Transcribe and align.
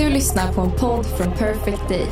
Du 0.00 0.10
lyssnar 0.10 0.52
på 0.52 0.60
en 0.60 0.70
podd 0.70 1.06
från 1.06 1.32
Perfect 1.32 1.88
Day. 1.88 2.06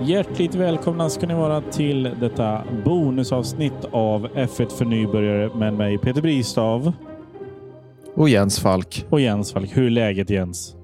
Hjärtligt 0.00 0.54
välkomna 0.54 1.10
ska 1.10 1.26
ni 1.26 1.34
vara 1.34 1.60
till 1.60 2.02
detta 2.20 2.62
bonusavsnitt 2.84 3.84
av 3.90 4.28
F1 4.28 4.68
för 4.68 4.84
nybörjare 4.84 5.50
med 5.54 5.74
mig 5.74 5.98
Peter 5.98 6.22
Bristav 6.22 6.92
och 8.18 8.28
Jens 8.28 8.58
Falk. 8.60 9.06
och 9.10 9.20
Jens 9.20 9.52
Falk. 9.52 9.76
Hur 9.76 9.86
är 9.86 9.90
läget 9.90 10.30
Jens? 10.30 10.74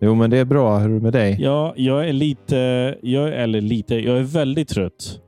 Jo, 0.00 0.14
men 0.14 0.30
det 0.30 0.38
är 0.38 0.44
bra. 0.44 0.78
Hur 0.78 0.90
är 0.90 0.94
det 0.94 1.00
med 1.00 1.12
dig? 1.12 1.36
Ja, 1.40 1.74
jag 1.76 2.08
är 2.08 2.12
lite, 2.12 2.56
jag, 3.02 3.42
eller 3.42 3.60
lite, 3.60 3.94
jag 3.94 4.18
är 4.18 4.22
väldigt 4.22 4.68
trött. 4.68 5.20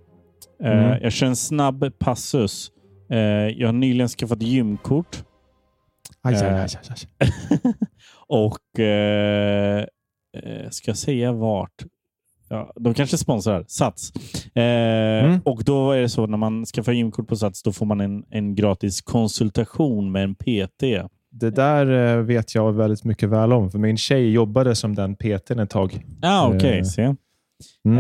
Eh, 0.63 0.71
Mm. 0.85 1.03
jag 1.03 1.13
kör 1.13 1.27
en 1.27 1.37
snabb 1.37 1.99
passus. 1.99 2.71
Eh, 3.11 3.19
jag 3.61 3.69
har 3.69 3.73
nyligen 3.73 4.09
skaffat 4.09 4.43
gymkort 4.43 5.25
Aj, 6.23 6.35
aj, 6.35 6.41
Eh. 6.47 6.55
aj, 6.55 6.69
aj, 6.89 6.97
aj. 7.19 7.73
och 8.29 8.81
eh, 8.81 9.85
ska 10.71 10.91
jag 10.91 10.97
säga 10.99 11.33
vart? 11.33 11.85
Ja, 12.49 12.73
de 12.81 12.95
kanske 12.95 13.17
sponsrar 13.19 13.65
Sats. 13.69 14.13
Eh, 14.55 14.63
Mm. 15.25 15.41
Och 15.45 15.65
då 15.65 15.93
är 15.93 16.01
det 16.01 16.09
så 16.09 16.27
när 16.27 16.37
man 16.39 16.65
skaffar 16.67 16.93
gymkort 16.93 17.29
på 17.29 17.37
Sats, 17.37 17.63
då 17.63 17.73
får 17.73 17.87
man 17.87 18.01
en, 18.01 18.25
en 18.31 18.55
gratis 18.55 19.01
konsultation 19.01 20.13
med 20.13 20.25
en 20.25 20.35
PT. 20.35 20.83
Det 21.31 21.51
där 21.51 22.17
eh, 22.19 22.23
vet 22.25 22.55
jag 22.55 22.73
väldigt 22.73 23.05
mycket 23.05 23.29
väl 23.29 23.53
om, 23.53 23.71
för 23.71 23.79
min 23.79 23.97
tjej 23.97 24.31
jobbade 24.31 24.75
som 24.75 24.95
den 24.95 25.17
PTn 25.17 25.59
ett 25.59 25.71
tag. 25.71 26.05
Ah, 26.23 26.49
okej. 26.49 26.79
Eh. 26.79 26.85
se. 26.85 27.15
Mm. 27.85 27.99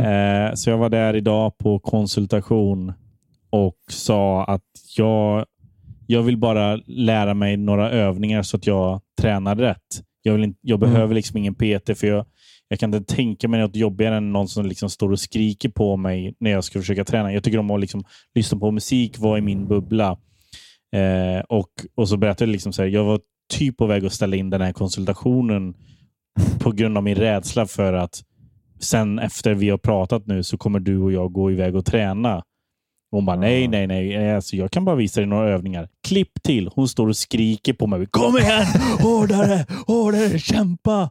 Eh, 0.49 0.55
så 0.55 0.71
jag 0.71 0.79
var 0.79 0.89
där 0.89 1.17
idag 1.17 1.59
på 1.59 1.79
konsultation 1.79 2.93
och 3.51 3.77
sa 3.91 4.45
att 4.45 4.63
jag, 4.97 5.45
jag 6.07 6.23
vill 6.23 6.37
bara 6.37 6.77
lära 6.87 7.35
mig 7.35 7.57
några 7.57 7.91
övningar 7.91 8.43
så 8.43 8.57
att 8.57 8.67
jag 8.67 9.01
tränar 9.21 9.57
rätt. 9.57 10.03
Jag, 10.23 10.33
vill 10.33 10.45
inte, 10.45 10.59
jag 10.63 10.83
Mm. 10.83 10.93
behöver 10.93 11.15
liksom 11.15 11.37
ingen 11.37 11.55
PT 11.55 11.99
för 11.99 12.07
jag, 12.07 12.27
jag 12.69 12.79
kan 12.79 12.95
inte 12.95 13.15
tänka 13.15 13.49
mig 13.49 13.61
något 13.61 13.77
jobbigare 13.77 14.17
än 14.17 14.33
någon 14.33 14.49
som 14.49 14.67
liksom 14.67 14.91
står 14.91 15.13
och 15.13 15.21
skriker 15.21 15.69
på 15.69 15.97
mig 15.97 16.35
när 16.41 16.51
jag 16.51 16.65
ska 16.65 16.79
försöka 16.79 17.05
träna. 17.05 17.33
Jag 17.33 17.45
tycker 17.45 17.59
om 17.59 17.71
att 17.71 17.81
liksom 17.81 18.05
lyssna 18.35 18.59
på 18.59 18.71
musik, 18.71 19.19
vara 19.19 19.39
i 19.39 19.41
min 19.41 19.67
bubbla. 19.69 20.19
Eh, 20.93 21.41
och, 21.49 21.69
och 21.95 22.09
så 22.09 22.17
berättade 22.17 22.45
jag 22.45 22.53
liksom 22.53 22.73
så 22.73 22.83
här, 22.83 22.89
jag 22.89 23.05
var 23.05 23.21
typ 23.53 23.77
på 23.77 23.87
väg 23.87 24.07
att 24.07 24.13
ställa 24.13 24.37
in 24.37 24.51
den 24.51 24.61
här 24.61 24.73
konsultationen 24.73 25.75
på 26.59 26.73
grund 26.73 26.97
av 26.97 27.03
min 27.03 27.15
rädsla 27.15 27.67
för 27.67 27.93
att 27.93 28.23
sen 28.81 29.19
efter 29.19 29.55
vi 29.55 29.71
har 29.71 29.79
pratat 29.79 30.27
nu 30.27 30.43
så 30.43 30.59
kommer 30.59 30.81
du 30.81 30.99
och 30.99 31.13
jag 31.13 31.33
gå 31.33 31.51
iväg 31.51 31.77
och 31.77 31.85
träna. 31.85 32.43
Och 33.13 33.19
hon 33.19 33.27
bara, 33.27 33.37
nej, 33.37 33.69
nej, 33.69 33.87
nej. 33.87 34.35
Alltså, 34.35 34.57
jag 34.57 34.71
kan 34.71 34.85
bara 34.85 34.97
visa 34.97 35.21
dig 35.21 35.27
några 35.27 35.49
övningar. 35.49 35.89
Klipp 36.09 36.43
till. 36.43 36.71
Hon 36.75 36.89
står 36.89 37.09
och 37.09 37.17
skriker 37.17 37.73
på 37.73 37.87
mig. 37.87 38.07
Kom 38.07 38.39
igen! 38.39 38.67
Hårdare! 39.01 39.67
Hårdare! 39.87 40.39
Kämpa! 40.39 41.11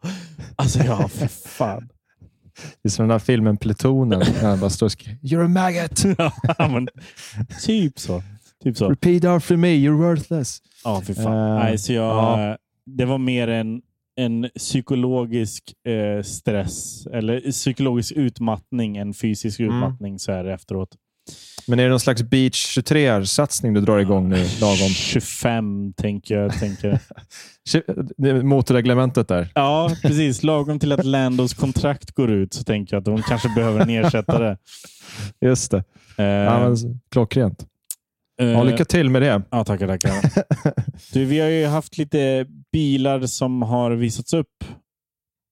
Alltså, 0.56 0.80
ja, 0.80 1.08
för 1.08 1.28
fan. 1.28 1.90
Det 2.82 2.88
är 2.88 2.90
som 2.90 3.04
den 3.04 3.12
här 3.12 3.20
filmen 3.20 3.58
Plutonen, 3.58 4.20
när 4.20 4.50
han 4.50 4.60
bara 4.60 4.70
står 4.70 4.86
och 4.86 4.92
skriker 4.92 5.36
“You're 5.36 5.46
a 5.46 5.48
maggot! 5.48 6.04
Ja, 6.58 6.68
men, 6.68 6.88
typ 7.66 8.00
så. 8.00 8.24
Typ 8.64 8.78
så. 8.78 8.90
Repeat 8.90 9.24
after 9.26 9.56
me, 9.58 9.68
you're 9.68 9.98
worthless!” 9.98 10.62
Ja, 10.84 11.02
för 11.02 11.14
fan. 11.14 11.50
Eh, 11.58 11.64
Nej, 11.64 11.78
så 11.78 11.94
jag, 11.94 12.06
ja. 12.06 12.58
Det 12.86 13.06
var 13.06 13.18
mer 13.18 13.48
en, 13.48 13.82
en 14.16 14.50
psykologisk 14.58 15.64
eh, 15.88 16.24
stress 16.24 17.08
eller 17.08 17.52
psykologisk 17.52 18.12
utmattning 18.16 18.98
än 18.98 19.14
fysisk 19.14 19.60
Mm. 19.60 19.76
utmattning 19.76 20.20
så 20.20 20.32
här 20.32 20.46
efteråt. 20.46 20.90
Men 21.68 21.80
är 21.80 21.84
det 21.84 21.90
någon 21.90 22.00
slags 22.00 22.24
Beach 22.24 22.78
23-satsning 22.78 23.74
du 23.74 23.82
drar 23.82 24.00
igång 24.00 24.30
nu, 24.30 24.36
lagom? 24.62 24.90
25 24.90 25.94
tänker 25.94 26.36
jag. 26.38 26.60
Tänker. 26.60 27.00
Motorreglementet 28.44 29.28
där. 29.28 29.52
Ja, 29.56 29.92
precis. 30.02 30.44
Lagom 30.44 30.80
till 30.80 30.92
att 30.92 31.06
Landos 31.06 31.54
kontrakt 31.54 32.12
går 32.12 32.32
ut 32.32 32.54
så 32.54 32.64
tänker 32.64 32.96
jag 32.96 33.00
att 33.00 33.06
de 33.06 33.22
kanske 33.22 33.50
behöver 33.56 33.80
en 33.80 33.90
ersättare. 33.90 34.58
Just 35.46 35.72
det. 35.72 35.84
Eh, 36.18 36.26
Ja, 36.26 36.60
men, 36.70 36.76
klockrent. 37.12 37.66
Ja, 38.40 38.46
eh, 38.46 38.66
lycka 38.66 38.86
till 38.86 39.10
med 39.10 39.22
det. 39.22 39.42
Ja, 39.52 39.64
tackar, 39.64 39.88
tackar. 39.88 40.14
Du, 41.14 41.26
vi 41.26 41.40
har 41.40 41.48
ju 41.50 41.66
haft 41.66 41.98
lite 41.98 42.46
bilar 42.72 43.22
som 43.22 43.62
har 43.62 43.92
visats 43.92 44.34
upp. 44.34 44.64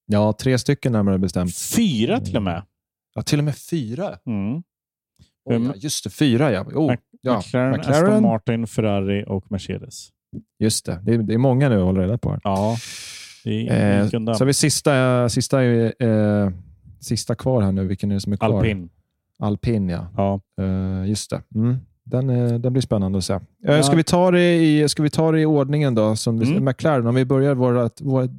Ja, 0.06 0.34
tre 0.34 0.58
stycken 0.60 0.92
närmare 0.92 1.18
bestämt. 1.18 1.58
Fyra 1.58 2.20
till 2.20 2.36
och 2.36 2.44
med. 2.44 2.64
Ja, 3.16 3.22
till 3.22 3.40
och 3.40 3.46
med 3.46 3.58
fyra. 3.58 4.18
Mm. 4.26 4.64
Mm. 5.50 5.66
ja, 5.66 5.74
just 5.76 6.04
det, 6.04 6.10
fyra 6.10 6.52
ja. 6.52 6.62
Oh, 6.64 6.88
Mac- 6.92 6.98
ja. 7.22 7.38
McLaren, 7.38 7.80
Aston 7.80 7.94
McLaren. 7.94 8.24
Martin, 8.24 8.68
Ferrari 8.68 9.24
och 9.28 9.52
Mercedes. 9.52 10.10
Just 10.60 10.86
det. 10.86 11.00
Det 11.04 11.14
är, 11.14 11.18
det 11.18 11.34
är 11.34 11.38
många 11.38 11.70
nu 11.70 11.76
att 11.78 11.84
hålla 11.86 12.02
reda 12.02 12.18
på. 12.18 12.30
Här. 12.32 12.40
Ja, 12.44 12.78
Eh, 13.46 14.10
så 14.10 14.18
har 14.20 14.46
vi 14.46 14.54
sista, 14.54 15.30
sista, 15.30 15.64
eh, 15.64 16.50
sista 17.00 17.36
kvar 17.36 17.62
här 17.62 17.72
nu. 17.72 17.88
Vilken 17.88 18.12
är 18.12 18.16
det 18.16 18.22
som 18.22 18.34
är 18.34 18.38
kvar? 18.38 18.58
Alpin. 18.58 18.90
Alpin, 19.40 19.90
ja. 19.90 20.08
Ja. 20.18 20.42
Eh, 20.64 21.10
just 21.10 21.30
det. 21.30 21.42
Mm. 21.56 21.78
Den, 22.10 22.30
eh, 22.30 22.54
den 22.54 22.74
blir 22.74 22.82
spännande 22.82 23.18
att 23.18 23.24
se. 23.24 23.34
Eh, 23.34 23.40
Ja. 23.62 23.84
Ska, 23.84 23.96
vi 23.96 24.04
ta 24.04 24.32
det 24.32 24.56
i, 24.56 24.90
ska 24.90 25.04
vi 25.04 25.10
ta 25.10 25.32
det 25.32 25.42
i 25.42 25.46
ordningen 25.46 25.96
då? 25.96 26.16
Som 26.16 26.42
Mm. 26.42 26.66
McLaren, 26.66 27.08
om 27.08 27.16
vi 27.16 27.26
börjar 27.26 27.56
vårat, 27.56 28.02
vårat, 28.02 28.32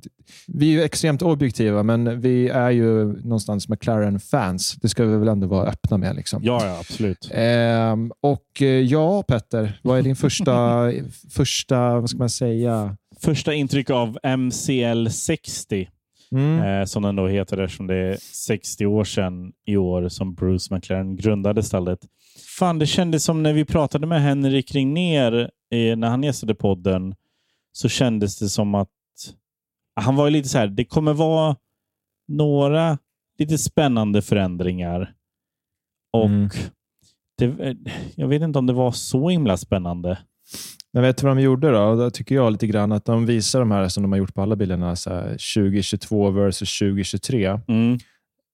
Vi 0.47 0.69
är 0.69 0.73
ju 0.73 0.83
extremt 0.83 1.23
objektiva, 1.23 1.83
men 1.83 2.21
vi 2.21 2.49
är 2.49 2.71
ju 2.71 3.05
någonstans 3.05 3.69
McLaren-fans. 3.69 4.73
Det 4.83 4.89
ska 4.89 5.05
vi 5.05 5.17
väl 5.17 5.29
ändå 5.29 5.47
vara 5.47 5.67
öppna 5.69 5.97
med. 5.97 6.17
Liksom. 6.17 6.43
ja, 6.45 6.67
ja, 6.67 6.79
absolut. 6.81 7.31
Ehm, 7.35 8.13
och 8.21 8.63
eh, 8.63 8.67
ja, 8.67 9.23
Petter, 9.23 9.81
vad 9.83 9.99
är 9.99 10.03
din 10.03 10.17
första, 10.27 10.85
första 11.31 12.01
vad 12.01 12.11
ska 12.11 12.19
man 12.19 12.31
säga? 12.31 12.97
Första 13.21 13.55
intryck 13.55 13.91
av 13.91 14.19
MCL 14.39 15.09
60, 15.11 15.89
Mm. 16.33 16.63
eh, 16.81 16.85
som 16.85 17.03
den 17.03 17.17
då 17.17 17.27
heter 17.29 17.59
eftersom 17.59 17.87
det 17.87 17.95
är 17.95 18.17
60 18.17 18.87
år 18.87 19.05
sedan 19.05 19.53
i 19.67 19.77
år 19.77 20.09
som 20.09 20.35
Bruce 20.35 20.75
McLaren 20.75 21.17
grundade 21.17 21.63
stallet. 21.63 21.99
Fan, 22.59 22.79
det 22.79 22.87
kändes 22.87 23.25
som 23.25 23.43
när 23.43 23.53
vi 23.53 23.65
pratade 23.65 24.07
med 24.07 24.23
Henrik 24.23 24.75
Regnér 24.75 25.51
eh, 25.71 25.97
när 25.97 26.09
han 26.09 26.23
gästade 26.23 26.55
podden 26.55 27.15
så 27.73 27.89
kändes 27.89 28.39
det 28.39 28.49
som 28.49 28.75
att 28.75 28.89
han 30.01 30.17
var 30.17 30.25
ju 30.27 30.31
lite 30.31 30.49
så 30.49 30.59
här, 30.59 30.67
det 30.67 30.85
kommer 30.85 31.13
vara 31.13 31.57
några 32.29 32.99
lite 33.39 33.59
spännande 33.59 34.23
förändringar. 34.23 35.15
Och 36.13 36.27
Mm. 36.27 36.49
det, 37.39 37.77
jag 38.17 38.29
vet 38.29 38.43
inte 38.43 38.59
om 38.59 38.67
det 38.67 38.73
var 38.73 38.93
så 38.93 39.29
himla 39.29 39.57
spännande. 39.57 40.19
Men 40.93 41.03
vet 41.03 41.17
du 41.17 41.27
vad 41.27 41.37
de 41.37 41.43
gjorde 41.43 41.71
då? 41.71 41.95
Då 41.95 42.11
tycker 42.11 42.35
jag 42.35 42.53
lite 42.53 42.67
grann 42.67 42.93
att 42.93 43.05
de 43.05 43.27
visar 43.27 43.61
de 43.61 43.71
här 43.71 43.89
som 43.89 44.03
de 44.03 44.13
har 44.13 44.19
gjort 44.19 44.35
på 44.35 44.43
alla 44.43 44.57
bilarna, 44.57 44.97
så 44.97 45.11
här 45.11 45.25
2022 45.29 46.31
versus 46.31 46.79
2023. 46.79 47.61
Mm. 47.69 47.99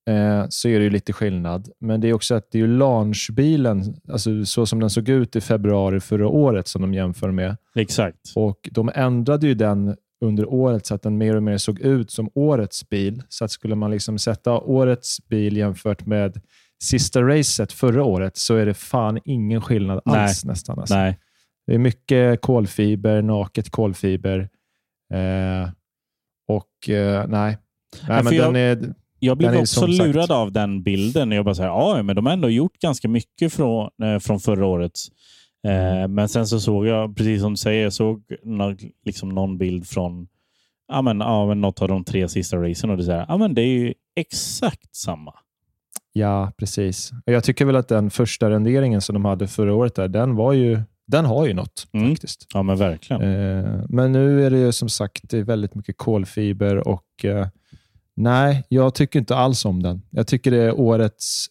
Eh, 0.09 0.45
så 0.49 0.67
är 0.67 0.79
det 0.79 0.83
ju 0.83 0.89
lite 0.89 1.13
skillnad. 1.13 1.69
Men 1.79 2.01
det 2.01 2.09
är 2.09 2.13
också 2.13 2.35
att 2.35 2.51
det 2.51 2.59
är 2.59 2.67
launchbilen, 2.67 3.95
alltså 4.11 4.45
så 4.45 4.65
som 4.65 4.79
den 4.79 4.89
såg 4.89 5.09
ut 5.09 5.35
i 5.35 5.41
februari 5.41 5.99
förra 5.99 6.27
året 6.27 6.67
som 6.67 6.81
de 6.81 6.93
jämför 6.93 7.31
med. 7.31 7.57
Exakt. 7.75 8.17
Och 8.35 8.69
De 8.71 8.91
ändrade 8.95 9.47
ju 9.47 9.53
den 9.53 9.95
under 10.25 10.53
året 10.53 10.85
så 10.85 10.95
att 10.95 11.01
den 11.01 11.17
mer 11.17 11.35
och 11.35 11.43
mer 11.43 11.57
såg 11.57 11.79
ut 11.79 12.11
som 12.11 12.29
årets 12.35 12.89
bil. 12.89 13.23
Så 13.29 13.45
att 13.45 13.51
skulle 13.51 13.75
man 13.75 13.91
liksom 13.91 14.17
sätta 14.17 14.51
årets 14.51 15.27
bil 15.27 15.57
jämfört 15.57 16.05
med 16.05 16.41
sista 16.83 17.21
racet 17.21 17.71
förra 17.71 18.03
året 18.03 18.37
så 18.37 18.55
är 18.55 18.65
det 18.65 18.73
fan 18.73 19.19
ingen 19.25 19.61
skillnad 19.61 20.01
alls 20.05 20.45
nästan. 20.45 20.79
Alltså. 20.79 20.95
Nej. 20.95 21.17
Det 21.67 21.73
är 21.75 21.79
mycket 21.79 22.41
kolfiber, 22.41 23.21
naket 23.21 23.69
kolfiber. 23.69 24.39
Eh, 25.13 25.69
och 26.47 26.89
eh, 26.89 27.27
nej. 27.27 27.57
nej 28.07 28.23
men 28.23 28.33
jag- 28.35 28.53
den 28.53 28.55
är, 28.55 28.93
Jag 29.19 29.37
blev 29.37 29.51
Den 29.51 29.61
också 29.61 29.79
sagt- 29.81 29.91
lurad 29.93 30.31
av 30.31 30.51
den 30.51 30.83
bilden. 30.83 31.31
Jag 31.31 31.45
bara 31.45 31.55
säger, 31.55 31.69
ja, 31.69 32.03
men 32.03 32.15
de 32.15 32.25
har 32.25 32.33
ändå 32.33 32.49
gjort 32.49 32.79
ganska 32.79 33.07
mycket 33.07 33.53
från, 33.53 33.89
eh, 34.03 34.19
från 34.19 34.39
förra 34.39 34.65
årets. 34.65 35.07
Mm. 35.67 36.01
Eh, 36.01 36.07
men 36.07 36.29
sen 36.29 36.47
så 36.47 36.59
såg 36.59 36.85
jag, 36.87 37.17
precis 37.17 37.41
som 37.41 37.51
du 37.53 37.57
säger, 37.57 37.83
jag 37.83 37.93
såg 37.93 38.23
nå- 38.43 38.75
liksom 39.05 39.29
någon 39.29 39.57
bild 39.57 39.87
från 39.87 40.27
ja, 40.87 41.01
men, 41.01 41.19
ja, 41.19 41.45
men 41.47 41.61
något 41.61 41.81
av 41.81 41.87
de 41.87 42.03
tre 42.03 42.27
sista 42.29 42.57
racen 42.57 42.89
och 42.89 42.97
det, 42.97 43.03
är 43.03 43.05
så 43.05 43.11
här, 43.11 43.25
ja, 43.27 43.37
men 43.37 43.53
det 43.53 43.61
är 43.61 43.67
ju 43.79 43.93
exakt 44.15 44.95
samma. 44.95 45.33
ja, 46.13 46.51
precis. 46.57 47.11
Och 47.25 47.33
Jag 47.33 47.43
tycker 47.43 47.65
väl 47.65 47.75
att 47.75 47.87
den 47.87 48.09
första 48.09 48.49
renderingen 48.49 49.01
som 49.01 49.13
de 49.13 49.25
hade 49.25 49.47
förra 49.47 49.73
året, 49.75 49.95
där, 49.95 50.07
den, 50.07 50.35
var 50.35 50.53
ju, 50.53 50.81
den 51.07 51.25
har 51.25 51.45
ju 51.47 51.53
något 51.53 51.87
Mm. 51.93 52.09
faktiskt. 52.09 52.47
Ja, 52.53 52.63
men 52.63 52.77
verkligen. 52.77 53.21
Eh, 53.21 53.81
men 53.89 54.11
nu 54.11 54.45
är 54.45 54.49
det 54.51 54.59
ju 54.59 54.71
som 54.71 54.89
sagt 54.89 55.33
väldigt 55.33 55.75
mycket 55.75 55.97
kolfiber 55.97 56.87
och 56.87 57.25
eh, 57.25 57.47
nej, 58.15 58.63
jag 58.69 58.95
tycker 58.95 59.19
inte 59.19 59.35
alls 59.35 59.65
om 59.65 59.83
den. 59.83 60.01
Jag 60.09 60.27
tycker 60.27 60.51
det 60.51 60.61
är 60.63 60.79
årets 60.79 61.45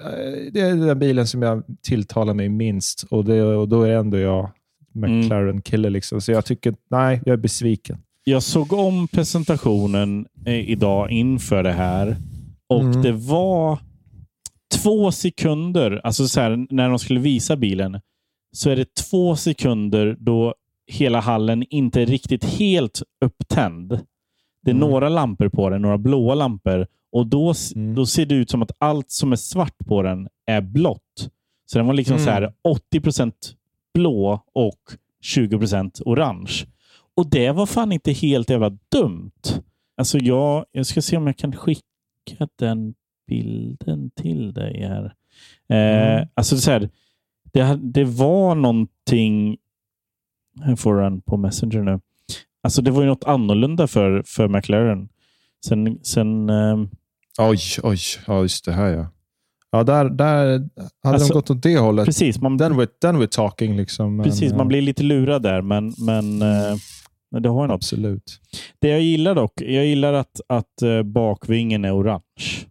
eh, 0.00 0.52
det 0.52 0.60
är 0.60 0.74
den 0.86 0.98
bilen 0.98 1.26
som 1.26 1.42
jag 1.42 1.62
tilltalar 1.82 2.34
mig 2.34 2.48
minst 2.48 3.02
och, 3.10 3.24
det, 3.24 3.42
och 3.42 3.68
då 3.68 3.82
är 3.82 3.90
ändå 3.90 4.18
jag 4.18 4.50
McLaren-kille. 4.94 5.90
Liksom. 5.90 6.20
Så 6.20 6.32
jag 6.32 6.44
tycker, 6.44 6.74
nej, 6.90 7.20
jag 7.26 7.32
är 7.32 7.36
besviken. 7.36 7.98
jag 8.24 8.42
såg 8.42 8.72
om 8.72 9.08
presentationen 9.08 10.26
eh, 10.46 10.70
idag 10.70 11.10
inför 11.10 11.62
det 11.62 11.72
här 11.72 12.16
och 12.68 12.80
Mm. 12.80 13.02
det 13.02 13.12
var 13.12 13.78
två 14.82 15.12
sekunder, 15.12 16.00
alltså 16.04 16.28
så 16.28 16.40
här, 16.40 16.66
när 16.70 16.88
de 16.88 16.98
skulle 16.98 17.20
visa 17.20 17.56
bilen, 17.56 18.00
så 18.52 18.70
är 18.70 18.76
det 18.76 18.94
två 18.94 19.36
sekunder 19.36 20.16
då 20.20 20.54
hela 20.86 21.20
hallen 21.20 21.64
inte 21.70 22.02
är 22.02 22.06
riktigt 22.06 22.44
helt 22.44 23.02
upptänd. 23.24 23.88
Det 24.62 24.70
är 24.70 24.74
Mm. 24.74 24.88
några 24.90 25.08
lampor 25.08 25.48
på 25.48 25.70
den, 25.70 25.82
några 25.82 25.98
blåa 25.98 26.34
lampor. 26.34 26.86
Och 27.12 27.26
då, 27.26 27.54
Mm. 27.76 27.94
då 27.94 28.06
ser 28.06 28.26
det 28.26 28.34
ut 28.34 28.50
som 28.50 28.62
att 28.62 28.70
allt 28.78 29.10
som 29.10 29.32
är 29.32 29.36
svart 29.36 29.78
på 29.86 30.02
den 30.02 30.28
är 30.46 30.60
blått. 30.60 31.30
Så 31.66 31.78
den 31.78 31.86
var 31.86 31.94
liksom 31.94 32.14
Mm. 32.14 32.24
så 32.24 32.30
här 32.30 32.52
80% 32.62 33.54
blå 33.94 34.44
och 34.54 34.80
20% 35.24 36.00
orange. 36.04 36.52
Och 37.16 37.30
det 37.30 37.50
var 37.52 37.66
fan 37.66 37.92
inte 37.92 38.12
helt 38.12 38.50
jävla 38.50 38.78
dumt. 38.92 39.32
Alltså 39.96 40.18
jag, 40.18 40.64
jag 40.72 40.86
ska 40.86 41.02
se 41.02 41.16
om 41.16 41.26
jag 41.26 41.36
kan 41.36 41.52
skicka 41.52 42.48
den 42.58 42.94
bilden 43.28 44.10
till 44.10 44.52
dig 44.52 44.82
här. 44.82 45.04
Eh, 45.68 46.12
Mm. 46.16 46.28
Alltså 46.34 46.56
så 46.56 46.70
här, 46.70 46.88
det, 47.52 47.78
det 47.82 48.04
var 48.04 48.54
någonting... 48.54 49.56
Jag 50.66 50.78
får 50.78 51.00
den 51.00 51.20
på 51.20 51.36
Messenger 51.36 51.82
nu. 51.82 52.00
Alltså 52.62 52.82
det 52.82 52.90
var 52.90 53.02
ju 53.02 53.08
något 53.08 53.24
annorlunda 53.24 53.86
för, 53.86 54.22
för 54.26 54.48
McLaren. 54.48 55.08
Sen, 55.66 55.98
sen 56.02 56.50
ehm, 56.50 56.88
Oj, 57.38 57.58
oj. 57.82 57.98
Ja, 58.26 58.42
just 58.42 58.64
det 58.64 58.72
här 58.72 58.88
ja. 58.88 59.06
Ja, 59.72 59.82
där, 59.82 60.08
där 60.10 60.36
hade 60.46 60.68
Alltså, 61.02 61.28
de 61.28 61.34
gått 61.34 61.50
åt 61.50 61.62
det 61.62 61.78
hållet. 61.78 62.06
precis, 62.06 62.40
man, 62.40 62.58
Then 62.58 62.72
we're, 62.72 62.88
then 63.02 63.16
we're 63.16 63.26
talking. 63.26 63.76
Liksom. 63.76 64.16
Men, 64.16 64.24
precis, 64.24 64.50
ja, 64.50 64.56
man 64.56 64.68
blir 64.68 64.82
lite 64.82 65.02
lurad 65.02 65.42
där, 65.42 65.62
men, 65.62 65.94
men 65.98 66.42
eh, 66.42 66.76
det 67.40 67.48
har 67.48 67.62
ju 67.62 67.68
något. 67.68 67.74
Absolut. 67.74 68.40
Det 68.78 68.88
jag 68.88 69.00
gillar 69.00 69.34
dock, 69.34 69.52
jag 69.60 69.86
gillar 69.86 70.12
att, 70.12 70.40
att 70.46 70.82
eh, 70.82 71.02
bakvingen 71.02 71.84
är 71.84 71.96
orange. 71.96 72.66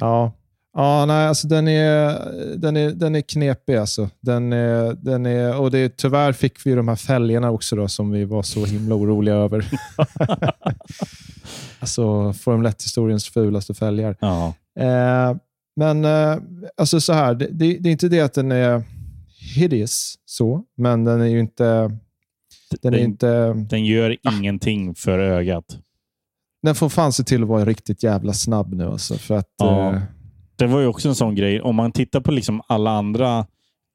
Ja. 0.00 0.32
Ja, 0.74 1.04
nej, 1.06 1.26
alltså 1.26 1.48
den 1.48 1.68
är, 1.68 2.18
den 2.56 2.76
är, 2.76 2.90
den 2.90 3.14
är 3.14 3.20
knepig. 3.20 3.76
Alltså. 3.76 4.10
Den 4.20 4.52
är, 4.52 4.94
den 4.94 5.26
är, 5.26 5.60
och 5.60 5.70
det, 5.70 5.96
tyvärr 5.96 6.32
fick 6.32 6.66
vi 6.66 6.74
de 6.74 6.88
här 6.88 6.96
fälgarna 6.96 7.50
också 7.50 7.76
då, 7.76 7.88
som 7.88 8.10
vi 8.10 8.24
var 8.24 8.42
så 8.42 8.64
himla 8.64 8.94
oroliga 8.94 9.34
över. 9.34 9.64
alltså 11.80 12.32
Formel 12.32 12.72
1-historiens 12.72 13.30
fulaste 13.32 13.74
fälgar. 13.74 14.16
Ja. 14.20 14.54
Eh, 14.78 15.36
men 15.76 16.04
eh, 16.04 16.36
alltså 16.76 17.00
så 17.00 17.12
här, 17.12 17.34
det, 17.34 17.46
det, 17.52 17.78
det 17.78 17.88
är 17.88 17.92
inte 17.92 18.08
det 18.08 18.20
att 18.20 18.34
den 18.34 18.52
är 18.52 18.82
hideous, 19.56 20.14
så, 20.24 20.62
men 20.76 21.04
den 21.04 21.20
är 21.20 21.26
ju 21.26 21.40
inte... 21.40 21.64
Den, 22.82 22.94
är 22.94 22.98
Den- 22.98 23.00
inte, 23.06 23.52
Den 23.52 23.84
gör 23.84 24.16
ingenting 24.38 24.94
för 24.94 25.18
ögat. 25.18 25.64
den 26.62 26.74
får 26.74 26.88
fan 26.88 27.12
se 27.12 27.22
till 27.24 27.42
att 27.42 27.48
vara 27.48 27.64
riktigt 27.64 28.02
jävla 28.02 28.32
snabb 28.32 28.74
nu. 28.74 28.84
Alltså, 28.86 29.14
för 29.14 29.34
att, 29.36 29.48
Ja. 29.58 29.94
eh, 29.94 30.02
Det 30.62 30.68
var 30.68 30.80
ju 30.80 30.86
också 30.86 31.08
en 31.08 31.14
sån 31.14 31.34
grej. 31.34 31.60
Om 31.60 31.76
man 31.76 31.92
tittar 31.92 32.20
på 32.20 32.32
liksom 32.32 32.62
alla 32.66 32.90
andra 32.90 33.46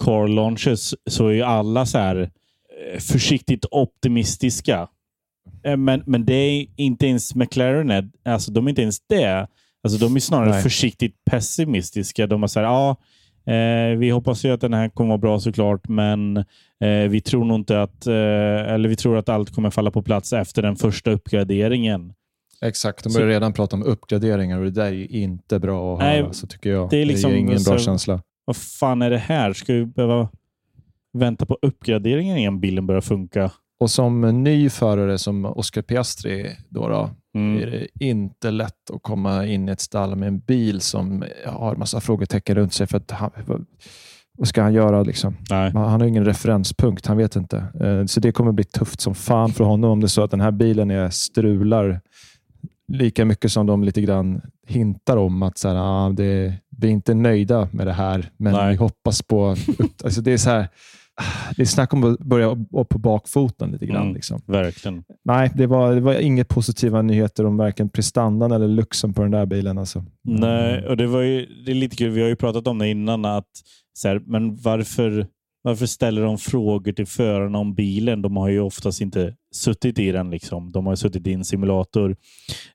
car 0.04 0.28
launches 0.28 0.96
så 1.10 1.28
är 1.28 1.32
ju 1.34 1.42
alla 1.42 1.86
så 1.86 1.98
här 1.98 2.18
eh, 2.94 3.00
försiktigt 3.00 3.66
optimistiska. 3.72 4.88
Eh, 5.64 5.78
Men, 5.78 6.04
men 6.06 6.26
det 6.26 6.34
är 6.34 6.66
inte 6.76 7.08
ens 7.08 7.36
McLaren. 7.36 7.90
är- 7.92 8.10
Alltså, 8.26 8.52
de 8.52 8.66
är 8.66 8.70
inte 8.70 8.82
ens 8.82 9.00
det. 9.08 9.48
Alltså, 9.84 10.00
de 10.06 10.16
är 10.16 10.20
snarare 10.20 10.50
Nej. 10.50 10.64
försiktigt 10.64 11.16
pessimistiska. 11.32 12.28
De 12.28 12.42
har 12.42 12.48
så 12.48 12.60
här, 12.60 12.66
ja, 12.68 12.96
eh, 13.54 13.98
vi 13.98 14.10
hoppas 14.10 14.46
ju 14.46 14.52
att 14.52 14.62
den 14.62 14.74
här 14.74 14.90
kommer 14.90 15.08
vara 15.08 15.18
bra 15.18 15.40
såklart, 15.40 15.88
men 15.88 16.38
eh, 16.84 17.10
vi 17.10 17.22
tror 17.22 17.46
nog 17.46 17.56
inte 17.60 17.82
att, 17.82 18.08
eh, 18.08 18.14
eller 18.74 18.90
vi 18.90 18.96
tror 18.96 19.18
att 19.18 19.30
allt 19.30 19.52
kommer 19.56 19.70
falla 19.70 19.92
på 19.92 20.02
plats 20.02 20.34
efter 20.34 20.62
den 20.62 20.76
första 20.76 21.12
uppgraderingen. 21.12 22.14
Exakt, 22.62 23.04
de 23.04 23.10
Så- 23.10 23.20
börjar 23.20 23.30
redan 23.34 23.54
prata 23.54 23.76
om 23.76 23.84
uppgraderingar 23.84 24.58
och 24.58 24.64
det 24.66 24.72
där 24.72 24.86
är 24.86 24.92
ju 24.92 25.08
inte 25.08 25.60
bra 25.60 25.94
att 25.94 26.00
Nej, 26.00 26.22
höra, 26.22 26.34
så 26.34 26.48
tycker 26.48 26.70
jag. 26.70 26.90
det 26.90 26.98
är 26.98 27.06
liksom 27.06 27.32
ger 27.32 27.38
ingen 27.38 27.60
så- 27.60 27.72
bra 27.72 27.80
känsla. 27.80 28.22
Vad 28.46 28.56
fan 28.58 29.02
är 29.02 29.10
det 29.10 29.18
här? 29.18 29.54
Ska 29.54 29.74
vi 29.74 29.86
behöva 29.86 30.30
vänta 31.14 31.46
på 31.46 31.58
uppgraderingen 31.62 32.38
innan 32.38 32.60
bilen 32.60 32.88
börjar 32.88 33.02
funka? 33.02 33.52
Och 33.80 33.92
som 33.92 34.22
ny 34.44 34.70
förare 34.70 35.18
som 35.18 35.46
Oscar 35.46 35.82
Piastri, 35.82 36.56
då, 36.70 36.88
då 36.90 37.10
Mm. 37.36 37.64
är 37.64 37.66
det 37.72 38.06
inte 38.06 38.52
lätt 38.52 38.90
att 38.94 39.04
komma 39.04 39.46
in 39.46 39.70
i 39.70 39.72
ett 39.72 39.82
stall 39.82 40.16
med 40.16 40.28
en 40.28 40.40
bil 40.40 40.82
som 40.82 41.24
har 41.46 41.76
massa 41.76 42.02
frågetecken 42.02 42.56
runt 42.56 42.74
sig. 42.74 42.88
För 42.88 42.98
att 42.98 43.12
han, 43.12 43.32
vad- 43.46 43.66
ska 44.48 44.62
han 44.62 44.74
göra? 44.74 45.04
Liksom? 45.04 45.36
Nej. 45.50 45.72
Han 45.72 46.02
har 46.02 46.08
ingen 46.08 46.26
referenspunkt, 46.26 47.06
han 47.06 47.18
vet 47.18 47.36
inte. 47.36 47.58
Eh, 47.82 48.06
Så 48.06 48.20
det 48.20 48.32
kommer 48.32 48.52
bli 48.52 48.64
tufft 48.64 49.02
som 49.02 49.16
fan 49.16 49.50
för 49.52 49.64
honom 49.64 49.92
om 49.92 50.00
det 50.00 50.06
är 50.06 50.08
så 50.08 50.24
att 50.24 50.32
den 50.32 50.42
här 50.42 50.52
bilen 50.52 50.92
är 50.92 51.10
strular 51.10 52.02
lika 52.88 53.26
mycket 53.26 53.52
som 53.52 53.66
de 53.66 53.84
lite 53.84 54.02
grann 54.02 54.42
hintar 54.68 55.18
om 55.18 55.44
att 55.44 55.58
så 55.58 55.68
här, 55.68 55.76
ah, 55.76 56.10
det, 56.10 56.54
vi 56.78 56.88
är 56.88 56.92
inte 56.92 57.14
nöjda 57.14 57.70
med 57.72 57.88
det 57.88 57.94
här, 57.94 58.30
men 58.38 58.54
Nej. 58.54 58.70
vi 58.70 58.76
hoppas 58.76 59.22
på... 59.22 59.56
Upp, 59.80 59.92
alltså 60.04 60.22
det 60.22 60.34
är 60.34 60.38
så 60.38 60.50
här, 60.50 60.68
ah, 61.22 61.54
det 61.56 61.62
är 61.62 61.66
snack 61.66 61.94
om 61.94 62.04
att 62.04 62.20
börja 62.20 62.46
upp 62.72 62.90
på 62.90 62.98
bakfoten 62.98 63.72
lite 63.72 63.86
grann. 63.86 64.02
Mm. 64.02 64.14
Liksom. 64.14 64.42
Verkligen. 64.46 65.04
Nej, 65.26 65.52
det 65.56 65.68
var, 65.68 65.96
det 65.96 66.02
var 66.02 66.14
inget 66.14 66.48
positiva 66.48 67.02
nyheter 67.02 67.46
om 67.46 67.58
varken 67.58 67.90
prestandan 67.90 68.52
eller 68.52 68.68
luxen 68.68 69.14
på 69.14 69.22
den 69.22 69.32
där 69.32 69.46
bilen. 69.46 69.78
Alltså. 69.78 70.06
Nej, 70.24 70.88
och 70.88 70.98
det, 70.98 71.08
var 71.08 71.22
ju, 71.22 71.46
det 71.66 71.72
är 71.72 71.76
lite 71.76 71.96
kul. 71.96 72.10
Vi 72.10 72.22
har 72.22 72.30
ju 72.30 72.36
pratat 72.36 72.68
om 72.68 72.78
det 72.78 72.88
innan. 72.88 73.26
att 73.26 73.52
så 73.94 74.08
här, 74.08 74.22
Men 74.26 74.56
varför, 74.56 75.28
varför 75.68 75.86
ställer 75.86 76.22
de 76.22 76.38
frågor 76.38 76.92
till 76.92 77.06
förarna 77.06 77.58
om 77.58 77.74
bilen? 77.74 78.22
De 78.22 78.38
har 78.38 78.50
ju 78.50 78.60
oftast 78.60 79.02
inte 79.02 79.34
suttit 79.56 80.00
i 80.00 80.12
den. 80.12 80.30
Liksom. 80.30 80.72
De 80.72 80.86
har 80.86 80.94
ju 80.94 80.98
suttit 80.98 81.28
i 81.28 81.34
en 81.34 81.46
simulator. 81.46 82.16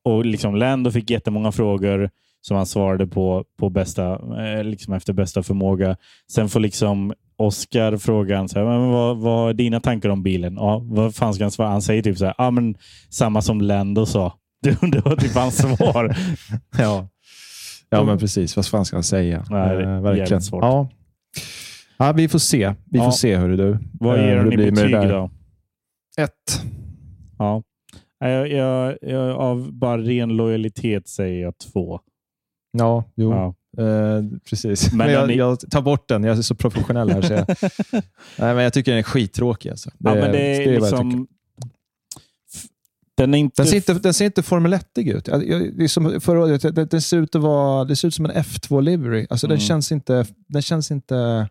Och 0.03 0.27
liksom 0.27 0.57
Lando 0.57 0.91
fick 0.91 1.11
jättemånga 1.11 1.53
frågor 1.53 2.11
som 2.41 2.57
han 2.57 2.67
svarade 2.67 3.07
på, 3.07 3.45
på 3.59 3.71
bästa, 3.71 4.13
eh, 4.45 4.65
liksom 4.65 4.95
efter 4.95 5.13
bästa 5.13 5.43
förmåga. 5.43 5.97
Sen 6.33 6.49
får 6.49 6.61
liksom 6.61 7.13
Oscar 7.37 7.97
frågan 7.97 8.49
så 8.49 8.59
här, 8.59 8.67
men 8.67 8.89
vad, 8.91 9.17
vad 9.19 9.51
är 9.51 9.55
dina 9.55 9.81
tankar 9.81 10.09
om 10.09 10.23
bilen? 10.23 10.55
Ja, 10.55 10.81
vad 10.85 11.15
fan 11.15 11.35
ska 11.35 11.45
han 11.45 11.51
svara? 11.51 11.69
Han 11.69 11.83
säger 11.83 12.03
typ 12.03 12.19
så 12.19 12.25
här, 12.25 12.35
ja, 12.39 12.51
men 12.51 12.75
samma 13.11 13.43
som 13.43 13.61
Lando 13.61 14.07
sa. 14.07 14.33
Det, 14.63 15.05
var 15.05 15.17
typ 15.17 15.35
hans 15.35 15.57
svar. 15.57 16.17
Ja. 16.79 17.09
ja, 17.91 18.05
men 18.05 18.19
precis. 18.19 18.57
Vad 18.57 18.67
fan 18.67 18.85
ska 18.85 18.97
han 18.97 19.03
säga? 19.05 19.45
Nej, 19.51 19.83
Eh, 19.83 20.01
verkligen. 20.01 20.43
svårt. 20.43 20.63
Ja. 20.65 20.89
Ja, 22.07 22.13
vi 22.13 22.29
får 22.29 22.39
se. 22.39 22.75
Vi 22.85 22.99
Ja. 22.99 23.05
får 23.05 23.11
se, 23.11 23.37
hörru 23.37 23.57
du. 23.57 23.79
Vad 24.01 24.19
ger 24.19 24.37
hur 24.39 24.51
den 24.51 24.59
det 24.59 24.63
i 24.63 24.71
det 24.71 24.73
betyg 24.73 24.93
då? 24.93 25.31
Ett. 26.19 26.63
Ja. 27.39 27.63
Jag, 28.19 28.49
jag, 28.51 28.97
jag, 29.03 29.37
av 29.37 29.73
bara 29.73 29.99
ren 29.99 30.29
lojalitet 30.37 31.09
säger 31.09 31.43
jag 31.43 31.59
två. 31.59 32.01
Ja, 32.79 33.05
jo. 33.15 33.31
Ja. 33.33 33.55
Eh, 33.83 34.23
precis. 34.51 34.89
Men 34.93 34.99
Men, 34.99 35.13
jag, 35.13 35.29
ni- 35.29 35.37
jag 35.37 35.61
tar 35.71 35.83
bort 35.83 36.09
den. 36.09 36.25
Jag 36.25 36.39
är 36.39 36.43
så 36.43 36.55
professionell 36.55 37.11
här. 37.11 37.23
Så 37.23 37.33
jag, 37.33 37.47
nej, 38.39 38.55
men 38.55 38.59
jag 38.65 38.73
tycker 38.73 38.91
den 38.93 38.99
är 38.99 39.03
skittråkig. 39.03 39.71
Alltså. 39.71 39.91
ja, 39.99 40.15
men 40.15 40.33
det 40.33 40.39
är 40.39 40.49
jag 40.51 40.59
tycker. 40.59 40.81
liksom... 40.81 41.27
Den 43.17 43.35
är 43.35 43.39
inte... 43.39 43.63
Den 43.63 43.67
ser 43.67 43.77
inte, 43.77 43.95
den 43.95 44.15
ser 44.15 44.25
inte 44.25 44.43
Formel 44.43 44.73
1 44.73 44.89
ut. 44.99 45.29
Jag- 45.29 45.49
jag- 45.49 45.77
Det, 45.79 45.85
är 45.85 45.89
som 45.89 46.21
förra 46.21 46.41
året, 46.41 46.63
det, 46.75 46.85
det, 46.85 47.01
ser 47.01 47.17
ut 47.17 47.35
att 47.35 47.43
vara, 47.43 47.85
det 47.85 47.97
ser 47.97 48.09
ut 48.09 48.15
som 48.15 48.25
en 48.27 48.33
F2-livery. 48.33 49.27
Alltså, 49.31 49.47
Mm. 49.47 49.57
den, 49.59 49.61
känns 49.67 49.93
inte, 49.93 50.27
den 50.49 50.63
känns 50.63 50.91
inte... 50.91 51.49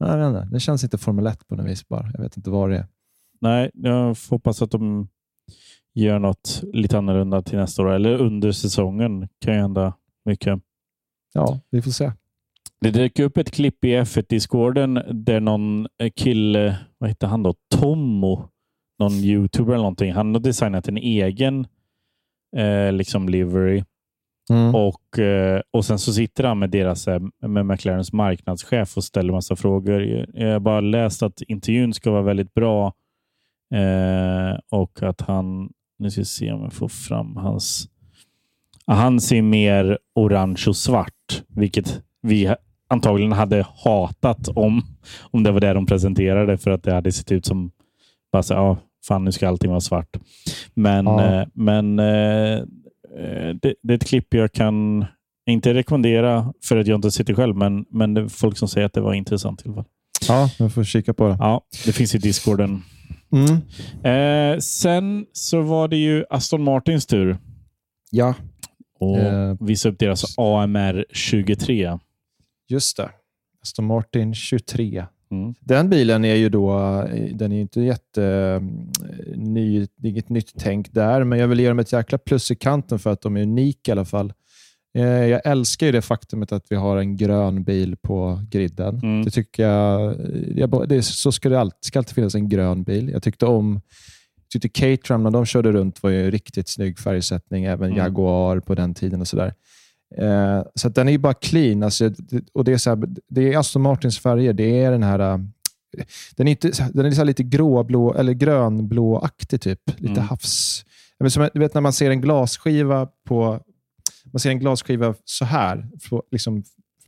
Nej, 0.00 0.18
vet 0.18 0.26
inte. 0.26 0.48
Den 0.50 0.60
känns 0.60 0.84
inte 0.84 0.98
Formel 0.98 1.26
1 1.26 1.48
på 1.48 1.56
något 1.56 1.66
vis 1.66 1.88
bara. 1.88 2.10
Jag 2.14 2.22
vet 2.22 2.36
inte 2.36 2.50
vad 2.50 2.70
det 2.70 2.76
är. 2.76 2.86
Nej, 3.40 3.70
jag 3.74 4.16
hoppas 4.30 4.62
att 4.62 4.70
de 4.70 5.08
gör 5.94 6.18
något 6.18 6.62
lite 6.72 6.98
annorlunda 6.98 7.42
till 7.42 7.58
nästa 7.58 7.82
år. 7.82 7.90
Eller 7.92 8.20
under 8.20 8.52
säsongen 8.52 9.28
kan 9.40 9.54
ju 9.54 9.60
hända 9.60 9.94
mycket. 10.24 10.60
Ja, 11.32 11.60
vi 11.70 11.82
får 11.82 11.90
se. 11.90 12.12
Det 12.80 12.90
dök 12.90 13.18
upp 13.18 13.36
ett 13.36 13.50
klipp 13.50 13.84
i 13.84 13.96
F1-discorden 13.96 15.02
där 15.24 15.40
någon 15.40 15.88
kille, 16.16 16.78
vad 16.98 17.10
heter 17.10 17.26
han 17.26 17.42
då? 17.42 17.54
Tommo, 17.76 18.48
någon 18.98 19.12
youtuber 19.12 19.72
eller 19.72 19.82
någonting. 19.82 20.12
Han 20.12 20.34
har 20.34 20.40
designat 20.40 20.88
en 20.88 20.96
egen 20.96 21.66
eh, 22.56 22.92
liksom 22.92 23.28
livery. 23.28 23.84
Mm. 24.50 24.74
Och, 24.74 25.18
eh, 25.18 25.60
och 25.70 25.84
sen 25.84 25.98
så 25.98 26.12
sitter 26.12 26.44
han 26.44 26.58
med 26.58 26.70
deras 26.70 27.08
eh, 27.08 27.20
med 27.46 27.66
McLarens 27.66 28.12
marknadschef 28.12 28.96
och 28.96 29.04
ställer 29.04 29.32
massa 29.32 29.56
frågor. 29.56 30.02
Jag- 30.34 30.52
har 30.52 30.60
bara 30.60 30.80
läst 30.80 31.22
att 31.22 31.42
intervjun 31.42 31.94
ska 31.94 32.10
vara 32.10 32.22
väldigt 32.22 32.54
bra 32.54 32.92
eh, 33.74 34.58
och 34.70 35.02
att 35.02 35.20
han, 35.20 35.70
nu 35.98 36.10
ska 36.10 36.20
vi 36.20 36.24
se 36.24 36.52
om 36.52 36.62
jag 36.62 36.72
får 36.72 36.88
fram 36.88 37.36
hans, 37.36 37.88
han 38.86 39.20
ser 39.20 39.42
mer 39.42 39.98
orange 40.14 40.64
och 40.68 40.76
svart, 40.76 41.42
vilket 41.48 42.02
vi 42.22 42.54
antagligen 42.88 43.32
hade 43.32 43.66
hatat 43.84 44.48
om, 44.48 44.82
om 45.30 45.42
det 45.42 45.52
var 45.52 45.60
det 45.60 45.72
de 45.72 45.86
presenterade 45.86 46.58
för 46.58 46.70
att 46.70 46.82
det 46.82 46.92
hade 46.94 47.12
sett 47.12 47.32
ut 47.32 47.46
som 47.46 47.70
bara 48.32 48.42
så, 48.42 48.54
ja, 48.54 48.76
fan 49.08 49.24
nu 49.24 49.32
ska 49.32 49.48
allting 49.48 49.70
vara 49.70 49.80
svart. 49.80 50.16
Men, 50.74 51.06
Ja. 51.06 51.24
eh, 51.40 51.46
men 51.54 51.98
det, 53.62 53.74
det 53.82 53.92
är 53.92 53.96
ett 53.96 54.06
klipp 54.06 54.34
jag 54.34 54.52
kan 54.52 55.04
inte 55.50 55.74
rekommendera 55.74 56.52
för 56.64 56.76
att 56.76 56.86
jag 56.86 56.98
inte 56.98 57.10
sitter 57.10 57.34
själv, 57.34 57.56
men, 57.56 57.84
men 57.90 58.14
det 58.14 58.20
är 58.20 58.28
folk 58.28 58.58
som 58.58 58.68
säger 58.68 58.86
att 58.86 58.92
det 58.92 59.00
var 59.00 59.14
intressant 59.14 59.62
i 59.66 59.68
alla 59.68 59.74
fall. 59.74 59.84
Ja, 60.28 60.50
jag 60.58 60.72
får 60.72 60.84
kika 60.84 61.14
på 61.14 61.28
det. 61.28 61.36
Ja, 61.40 61.60
det 61.86 61.92
finns 61.92 62.14
i 62.14 62.18
discorden. 62.18 62.82
Mm. 63.32 63.56
Eh, 64.04 64.58
sen 64.58 65.26
så 65.32 65.60
var 65.60 65.88
det 65.88 65.96
ju 65.96 66.24
Aston 66.30 66.62
Martins 66.64 67.06
tur 67.06 67.38
Ja, 68.10 68.28
att 69.00 69.18
Eh. 69.32 69.66
visa 69.66 69.88
upp 69.88 69.98
deras 69.98 70.38
AMR 70.38 71.04
23. 71.12 71.98
just 72.68 72.96
det. 72.96 73.10
Aston 73.62 73.84
Martin 73.86 74.34
23. 74.34 75.04
Mm. 75.30 75.54
Den 75.60 75.90
bilen 75.90 76.24
är 76.24 76.34
ju 76.34 76.48
då, 76.48 76.76
den 77.32 77.52
är 77.52 77.60
inte 77.60 77.80
jätte 77.80 78.62
ny, 79.36 79.86
det 79.96 80.08
är 80.08 80.10
inget 80.10 80.28
nytt 80.28 80.52
tänk 80.58 80.92
där, 80.92 81.24
men 81.24 81.38
jag 81.38 81.48
vill 81.48 81.60
ge 81.60 81.68
dem 81.68 81.78
ett 81.78 81.92
jäkla 81.92 82.18
plus 82.18 82.50
i 82.50 82.56
kanten 82.56 82.98
för 82.98 83.10
att 83.12 83.20
de 83.22 83.36
är 83.36 83.42
unika 83.42 83.90
i 83.90 83.92
alla 83.92 84.04
fall. 84.04 84.32
Eh, 84.94 85.04
Jag 85.04 85.40
älskar 85.44 85.86
ju 85.86 85.92
det 85.92 86.02
faktumet 86.02 86.52
att 86.52 86.66
vi 86.68 86.76
har 86.76 86.96
en 86.96 87.16
grön 87.16 87.64
bil 87.64 87.96
på 87.96 88.40
griden. 88.50 89.00
Mm. 89.02 89.24
Det 89.24 89.30
tycker 89.30 89.62
jag, 89.62 90.16
jag 90.56 90.88
det, 90.88 91.02
så 91.02 91.32
ska 91.32 91.48
det 91.48 91.60
alltid, 91.60 91.84
ska 91.84 91.98
alltid 91.98 92.14
finnas 92.14 92.34
en 92.34 92.48
grön 92.48 92.82
bil. 92.82 93.08
Jag 93.08 93.22
tyckte 93.22 93.46
om 93.46 93.80
tyckte 94.52 94.68
Caterham 94.68 95.22
när 95.22 95.30
de 95.30 95.46
körde 95.46 95.72
runt 95.72 96.02
var 96.02 96.10
ju 96.10 96.30
riktigt 96.30 96.68
snygg 96.68 96.98
färgsättning, 96.98 97.64
även 97.64 97.86
Mm. 97.92 97.98
Jaguar 97.98 98.60
på 98.60 98.74
den 98.74 98.94
tiden 98.94 99.20
och 99.20 99.28
sådär. 99.28 99.54
Eh, 100.18 100.62
så 100.74 100.88
den 100.88 101.08
är 101.08 101.12
ju 101.12 101.18
bara 101.18 101.34
clean. 101.34 101.82
Alltså, 101.82 102.10
och 102.52 102.64
det, 102.64 102.72
är 102.72 102.78
så 102.78 102.90
här, 102.90 102.98
det 103.28 103.52
är 103.52 103.58
Aston 103.58 103.82
Martins 103.82 104.18
färger. 104.18 104.52
Det 104.52 104.84
är 104.84 104.90
den 104.90 105.02
här... 105.02 105.18
eh, 105.18 105.38
Den 106.36 106.48
är, 106.48 106.50
inte, 106.50 106.70
den 106.92 107.06
är 107.06 107.10
så 107.10 107.16
här 107.16 107.24
lite 107.24 107.42
gråblå, 107.42 108.14
eller 108.14 108.32
grönblåaktig, 108.32 109.60
typ. 109.60 109.80
Lite 110.00 110.12
Mm. 110.12 110.24
havs... 110.24 110.84
Men 111.18 111.30
som, 111.30 111.48
du 111.54 111.60
vet 111.60 111.74
när 111.74 111.80
man 111.80 111.92
ser 111.92 112.10
en 112.10 112.20
glasskiva 112.20 113.08
på 113.26 113.60
man 114.32 114.40
ser 114.40 114.50
en 114.50 114.58
glasskiva 114.58 115.14
så 115.24 115.44
här, 115.44 115.88
liksom 116.30 116.62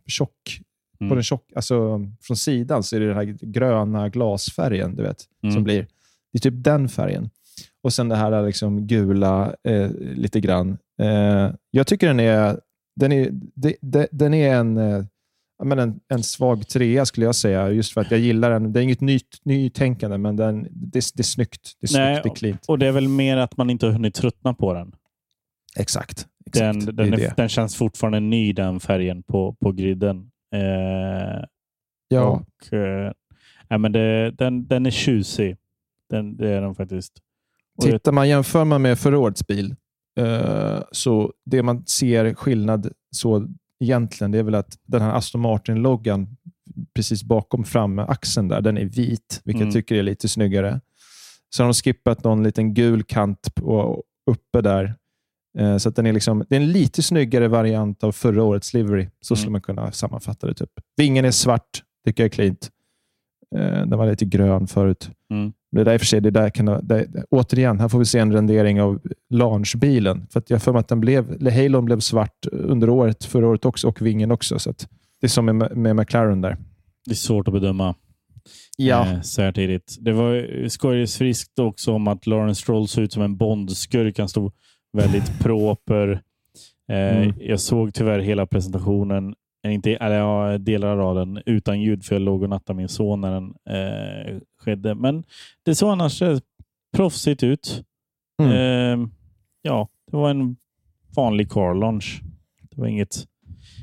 tjock, 0.06 0.60
Mm. 1.00 1.08
på 1.08 1.14
den 1.14 1.24
tjock, 1.24 1.52
alltså 1.56 2.00
från 2.22 2.36
sidan 2.36 2.82
så 2.82 2.96
är 2.96 3.00
det 3.00 3.06
den 3.06 3.16
här 3.16 3.36
gröna 3.40 4.08
glasfärgen, 4.08 4.96
du 4.96 5.02
vet, 5.02 5.24
Mm. 5.42 5.54
som 5.54 5.64
blir. 5.64 5.86
Det 6.32 6.38
är 6.38 6.50
typ 6.50 6.64
den 6.64 6.88
färgen. 6.88 7.30
Och 7.82 7.92
sen 7.92 8.08
det 8.08 8.16
här 8.16 8.46
liksom 8.46 8.86
gula 8.86 9.54
eh, 9.64 9.90
lite 10.00 10.40
grann. 10.40 10.78
Eh, 11.02 11.50
jag 11.70 11.86
tycker 11.86 12.06
den 12.06 12.20
är, 12.20 12.60
den 12.96 13.12
är, 13.12 13.30
de, 13.54 13.76
de, 13.80 14.06
den 14.12 14.34
är 14.34 14.54
en, 14.54 14.76
eh, 14.76 15.04
men 15.64 15.78
en, 15.78 16.00
en 16.08 16.22
svag 16.22 16.68
trea 16.68 17.06
skulle 17.06 17.26
jag 17.26 17.34
säga. 17.34 17.70
Just 17.70 17.92
för 17.92 18.00
att 18.00 18.10
jag 18.10 18.20
gillar 18.20 18.50
den. 18.50 18.72
Det 18.72 18.80
är 18.80 18.82
inget 18.82 19.00
nytt, 19.00 19.38
nytänkande, 19.42 20.18
men 20.18 20.36
den, 20.36 20.62
det, 20.70 21.00
det 21.14 21.20
är 21.20 21.22
snyggt. 21.22 21.72
Det 21.80 21.94
är 21.94 21.98
Nej, 21.98 22.14
snyggt, 22.14 22.24
det 22.24 22.30
är 22.30 22.34
cleant. 22.34 22.64
Och 22.68 22.78
det 22.78 22.86
är 22.86 22.92
väl 22.92 23.08
mer 23.08 23.36
att 23.36 23.56
man 23.56 23.70
inte 23.70 23.86
har 23.86 23.92
hunnit 23.92 24.14
tröttna 24.14 24.54
på 24.54 24.74
den. 24.74 24.92
Exakt. 25.76 26.26
Den, 26.52 26.76
exakt. 26.76 26.96
den, 26.96 27.10
det 27.10 27.24
är 27.24 27.34
den 27.36 27.48
känns 27.48 27.76
fortfarande 27.76 28.20
ny, 28.20 28.52
den 28.52 28.80
färgen 28.80 29.22
på, 29.22 29.56
på 29.60 29.72
griden. 29.72 30.30
Eh, 30.54 31.44
Ja. 32.08 32.22
och, 32.22 32.72
eh, 32.72 33.12
nej, 33.70 33.78
men 33.78 33.92
det, 33.92 34.30
den, 34.30 34.66
den 34.66 34.86
är 34.86 34.90
tjusig. 34.90 35.56
Den, 36.10 36.36
det 36.36 36.48
är 36.48 36.60
den 36.60 36.74
faktiskt. 36.74 37.12
Och 37.78 37.84
Tittar 37.84 38.12
man, 38.12 38.28
jämför 38.28 38.64
man 38.64 38.82
med 38.82 38.98
förra 38.98 39.18
årets 39.18 39.46
bil, 39.46 39.74
så 40.92 41.32
det 41.46 41.62
man 41.62 41.86
ser 41.86 42.34
skillnad 42.34 42.92
så 43.10 43.48
egentligen, 43.84 44.30
det 44.30 44.38
är 44.38 44.42
väl 44.42 44.54
att 44.54 44.78
den 44.86 45.02
här 45.02 45.12
Aston 45.14 45.40
Martin-loggan 45.40 46.36
precis 46.94 47.22
bakom 47.24 47.64
framaxeln 47.64 48.48
där, 48.48 48.60
den 48.60 48.78
är 48.78 48.84
vit, 48.84 49.40
vilket 49.44 49.60
Mm. 49.60 49.68
jag 49.68 49.72
tycker 49.74 49.94
är 49.94 50.02
lite 50.02 50.28
snyggare. 50.28 50.80
Så 51.54 51.62
har 51.62 51.68
de 51.68 51.74
skippat 51.74 52.24
någon 52.24 52.42
liten 52.42 52.74
gul 52.74 53.02
kant 53.02 53.54
på, 53.54 54.02
uppe 54.30 54.60
där. 54.60 54.94
Eh, 55.58 55.76
Så 55.76 55.88
att 55.88 55.96
den 55.96 56.06
är 56.06 56.12
liksom, 56.12 56.44
det 56.48 56.56
är 56.56 56.60
en 56.60 56.72
lite 56.72 57.02
snyggare 57.02 57.48
variant 57.48 58.04
av 58.04 58.12
förra 58.12 58.42
årets 58.44 58.74
livery. 58.74 59.08
Så 59.20 59.36
skulle 59.36 59.46
Mm. 59.46 59.52
man 59.52 59.60
kunna 59.60 59.92
sammanfatta 59.92 60.46
det. 60.46 60.54
Typ. 60.54 60.70
Vingen 60.96 61.24
är 61.24 61.30
svart, 61.30 61.82
tycker 62.06 62.22
jag 62.22 62.26
är 62.26 62.34
cleant. 62.34 62.70
Eh, 63.54 63.86
Den 63.86 63.98
var 63.98 64.10
lite 64.10 64.24
grön 64.24 64.66
förut. 64.66 65.10
Mm. 65.30 65.52
Det 65.72 65.84
där 65.84 65.92
i 65.94 65.96
och 65.96 66.00
för 66.00 66.06
sig, 66.06 66.20
det 66.20 66.30
där 66.30 66.50
kan, 66.50 66.66
det, 66.66 67.06
återigen, 67.30 67.80
här 67.80 67.88
får 67.88 67.98
vi 67.98 68.04
se 68.04 68.18
en 68.18 68.32
rendering 68.32 68.82
av 68.82 69.00
launchbilen. 69.30 70.26
För 70.30 70.38
att 70.40 70.50
jag 70.50 70.62
för 70.62 70.72
mig 70.72 70.80
att 70.80 70.88
den 70.88 71.00
blev, 71.00 71.50
Halon 71.52 71.84
blev 71.84 72.00
svart 72.00 72.46
under 72.52 72.88
året, 72.90 73.24
förra 73.24 73.48
året 73.48 73.64
också, 73.64 73.88
och 73.88 74.02
vingen 74.02 74.30
också. 74.30 74.58
Så 74.58 74.70
det 75.20 75.26
är 75.26 75.28
som 75.28 75.44
med, 75.44 75.76
med 75.76 75.96
McLaren 75.96 76.40
där. 76.40 76.56
Det 77.06 77.10
är 77.10 77.14
svårt 77.14 77.48
att 77.48 77.54
bedöma 77.54 77.94
eh, 79.12 79.20
så 79.20 79.42
här 79.42 79.52
tidigt. 79.52 79.96
Det 80.00 80.12
var 80.12 80.68
skojades 80.68 81.16
friskt 81.16 81.58
också 81.58 81.92
om 81.92 82.08
att 82.08 82.26
Lawrence 82.26 82.60
Stroll 82.62 82.88
såg 82.88 83.04
ut 83.04 83.12
som 83.12 83.22
en 83.22 83.36
Bondskurk. 83.36 84.18
Han 84.18 84.28
stod 84.28 84.52
väldigt 84.92 85.38
proper. 85.40 86.10
Eh, 86.92 87.16
Mm. 87.22 87.32
Jag 87.38 87.60
såg 87.60 87.94
tyvärr 87.94 88.18
hela 88.18 88.46
presentationen, 88.46 89.34
inte, 89.64 89.96
eller 89.96 90.16
ja, 90.16 90.58
delar 90.58 90.98
av 90.98 91.14
den, 91.14 91.42
utan 91.46 91.80
ljud 91.80 92.04
för 92.04 92.14
jag 92.14 92.22
låg 92.22 92.42
och 92.42 92.48
nattade 92.48 92.76
min 92.76 92.88
son 92.88 93.20
när 93.20 93.32
den 93.32 93.54
eh, 93.70 94.40
skedde. 94.58 94.94
Men 94.94 95.24
det 95.62 95.74
såg 95.74 95.90
annars 95.90 96.22
eh, 96.22 96.38
proffsigt 96.96 97.42
ut. 97.42 97.84
Mm. 98.42 98.52
Eh, 98.52 99.08
ja, 99.62 99.88
det 100.10 100.16
var 100.16 100.30
en 100.30 100.56
vanlig 101.16 101.50
car 101.50 101.74
launch. 101.74 102.20
Det 102.70 102.80
var 102.80 102.86
inget, 102.86 103.26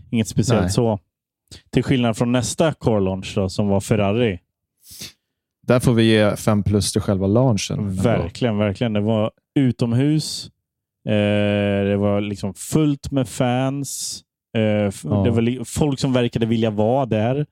inget 0.10 0.28
speciellt 0.28 0.62
Nej. 0.62 0.70
så. 0.70 1.00
Till 1.70 1.84
skillnad 1.84 2.18
från 2.18 2.32
nästa 2.32 2.74
car 2.74 3.00
launch 3.00 3.34
då, 3.36 3.50
som 3.50 3.68
var 3.68 3.80
Ferrari. 3.80 4.40
Där 5.68 5.80
får 5.80 5.94
vi 5.94 6.04
ge 6.04 6.36
fem 6.36 6.64
plus 6.64 6.92
till 6.92 7.02
själva 7.02 7.28
launchen. 7.28 7.96
Verkligen, 7.96 8.58
verkligen. 8.58 8.94
Det 8.94 9.02
var 9.02 9.32
utomhus. 9.56 10.52
Eh, 11.06 11.84
det 11.86 11.98
var 11.98 12.22
liksom 12.22 12.54
fullt 12.54 13.12
med 13.12 13.30
fans. 13.30 14.24
Eh, 14.58 14.62
Ja. 14.64 15.24
Det 15.24 15.32
var 15.32 15.64
folk 15.66 16.00
som 16.00 16.14
verkade 16.14 16.46
vilja 16.46 16.70
vara 16.70 17.06
där, 17.06 17.46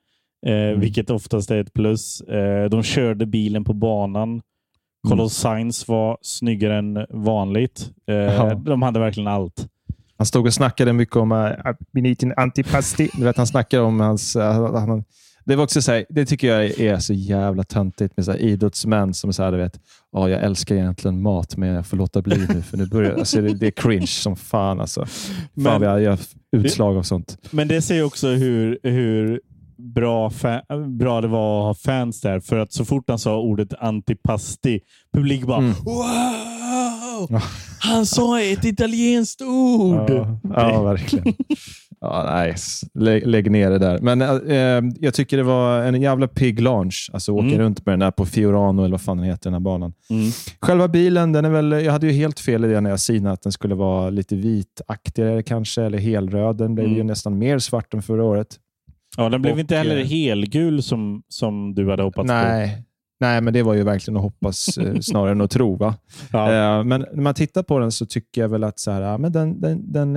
eh, 0.45 0.53
Mm. 0.53 0.79
vilket 0.79 1.09
oftast 1.09 1.51
är 1.51 1.57
ett 1.61 1.73
plus. 1.73 2.21
Eh, 2.21 2.69
de 2.69 2.83
körde 2.83 3.25
bilen 3.25 3.63
på 3.63 3.73
banan. 3.73 4.41
Carlos 5.09 5.33
Sainz 5.33 5.87
var 5.87 6.17
snyggare 6.21 6.77
än 6.77 7.05
vanligt. 7.09 7.89
Ja. 8.05 8.53
De 8.55 8.81
hade 8.81 8.99
verkligen 8.99 9.27
allt. 9.27 9.67
Han 10.17 10.25
stod 10.25 10.45
och 10.45 10.53
snackade 10.53 10.93
mycket 10.93 11.15
om 11.15 11.31
uh, 11.31 11.51
Benitin 11.93 12.33
antipasti. 12.37 13.09
Du 13.13 13.23
vet, 13.23 13.37
han 13.37 13.47
snackade 13.47 13.83
om 13.83 13.99
hans... 13.99 14.35
Uh, 14.35 14.75
han, 14.75 15.03
det 15.45 15.55
var 15.55 15.63
också 15.63 15.81
så 15.81 15.91
här, 15.91 16.05
det 16.09 16.25
tycker 16.25 16.47
jag 16.47 16.65
är 16.79 16.99
så 16.99 17.13
jävla 17.13 17.63
töntigt 17.63 18.17
med 18.17 18.25
så 18.25 18.33
idrottsmän 18.35 19.13
som 19.13 19.33
så 19.33 19.43
här, 19.43 19.51
du 19.51 19.57
vet, 19.57 19.79
ja, 20.19 20.29
jag 20.29 20.43
älskar 20.43 20.75
egentligen 20.75 21.21
mat, 21.21 21.57
men 21.57 21.69
jag 21.69 21.85
får 21.85 21.97
låta 21.97 22.21
bli 22.21 22.37
nu, 22.37 22.61
för 22.61 22.77
nu 22.77 22.85
börjar 22.85 23.13
alltså, 23.13 23.41
det, 23.41 23.53
det 23.53 23.67
är 23.67 23.71
cringe 23.71 24.07
som 24.07 24.35
fan. 24.35 24.81
Alltså. 24.81 25.05
Fan, 25.63 25.81
Men- 25.81 26.03
jag 26.03 26.19
utslag 26.57 26.97
av 26.97 27.03
sånt. 27.03 27.37
Men 27.51 27.67
det 27.67 27.81
säger 27.81 28.03
också 28.03 28.27
hur, 28.27 28.79
hur 28.83 29.41
bra, 29.77 30.31
bra 30.87 31.21
det 31.21 31.27
var 31.27 31.59
att 31.59 31.77
ha 31.77 31.91
fans 31.93 32.21
där. 32.21 32.39
För 32.39 32.57
att 32.57 32.73
så 32.73 32.85
fort 32.85 33.03
han 33.07 33.19
sa 33.19 33.39
ordet 33.39 33.73
antipasti, 33.79 34.79
publik 35.13 35.45
bara 35.45 35.57
Mm. 35.57 35.73
Wow! 35.85 37.41
Han 37.79 38.05
sa 38.05 38.41
ett 38.41 38.65
italienskt 38.65 39.41
ord! 39.41 40.09
Ja, 40.09 40.39
ja 40.43 40.83
verkligen. 40.83 41.33
Ja. 42.01 42.53
Lä, 42.93 43.19
lägg 43.25 43.51
ner 43.51 43.69
det 43.69 43.77
där. 43.77 43.99
Men 43.99 44.21
eh, 44.21 44.95
jag 44.99 45.13
tycker 45.13 45.37
det 45.37 45.43
var 45.43 45.81
en 45.83 46.01
jävla 46.01 46.27
pigg 46.27 46.59
launch. 46.61 47.09
Alltså 47.13 47.31
åka 47.31 47.45
Mm. 47.47 47.59
runt 47.59 47.85
med 47.85 47.93
den 47.93 47.99
där 47.99 48.11
på 48.11 48.25
Fiorano, 48.25 48.81
eller 48.81 48.91
vad 48.91 49.01
fan 49.01 49.17
den 49.17 49.25
heter, 49.25 49.43
den 49.43 49.53
här 49.53 49.59
banan. 49.59 49.93
Mm. 50.09 50.29
Själva 50.61 50.87
bilen, 50.87 51.31
den 51.31 51.45
är 51.45 51.49
väl, 51.49 51.71
jag 51.71 51.91
hade 51.91 52.07
ju 52.07 52.13
helt 52.13 52.39
fel 52.39 52.65
i 52.65 52.67
det 52.67 52.81
när 52.81 52.89
jag 52.89 52.99
synade 52.99 53.33
att 53.33 53.41
den 53.41 53.51
skulle 53.51 53.75
vara 53.75 54.09
lite 54.09 54.35
vitaktigare 54.35 55.43
kanske, 55.43 55.81
eller 55.83 55.97
helröd. 55.97 56.57
Den 56.57 56.75
blev 56.75 56.85
Mm. 56.87 56.97
ju 56.97 57.03
nästan 57.03 57.37
mer 57.37 57.59
svart 57.59 57.93
än 57.93 58.01
förra 58.01 58.23
året. 58.23 58.47
Ja, 59.17 59.29
den 59.29 59.41
blev 59.41 59.53
Och, 59.53 59.59
inte 59.59 59.75
heller 59.75 59.97
eh, 59.99 60.05
helgul 60.05 60.83
som, 60.83 61.23
som 61.27 61.75
du 61.75 61.89
hade 61.89 62.03
hoppats 62.03 62.27
på. 62.27 62.33
Nej. 62.33 62.83
Nej, 63.19 63.41
men 63.41 63.53
det 63.53 63.63
var 63.63 63.73
ju 63.73 63.83
verkligen 63.83 64.17
att 64.17 64.23
hoppas 64.23 64.77
eh, 64.77 64.93
snarare 65.01 65.31
än 65.31 65.41
att 65.41 65.51
tro. 65.51 65.75
Va? 65.75 65.95
Ja. 66.31 66.53
Eh, 66.79 66.83
men 66.83 67.05
när 67.13 67.21
man 67.21 67.33
tittar 67.33 67.63
på 67.63 67.79
den 67.79 67.91
så 67.91 68.05
tycker 68.05 68.41
jag 68.41 68.49
väl 68.49 68.63
att 68.63 68.79
så 68.79 68.91
här, 68.91 69.17
men 69.17 69.31
den, 69.31 69.61
den, 69.61 69.91
den, 69.91 70.15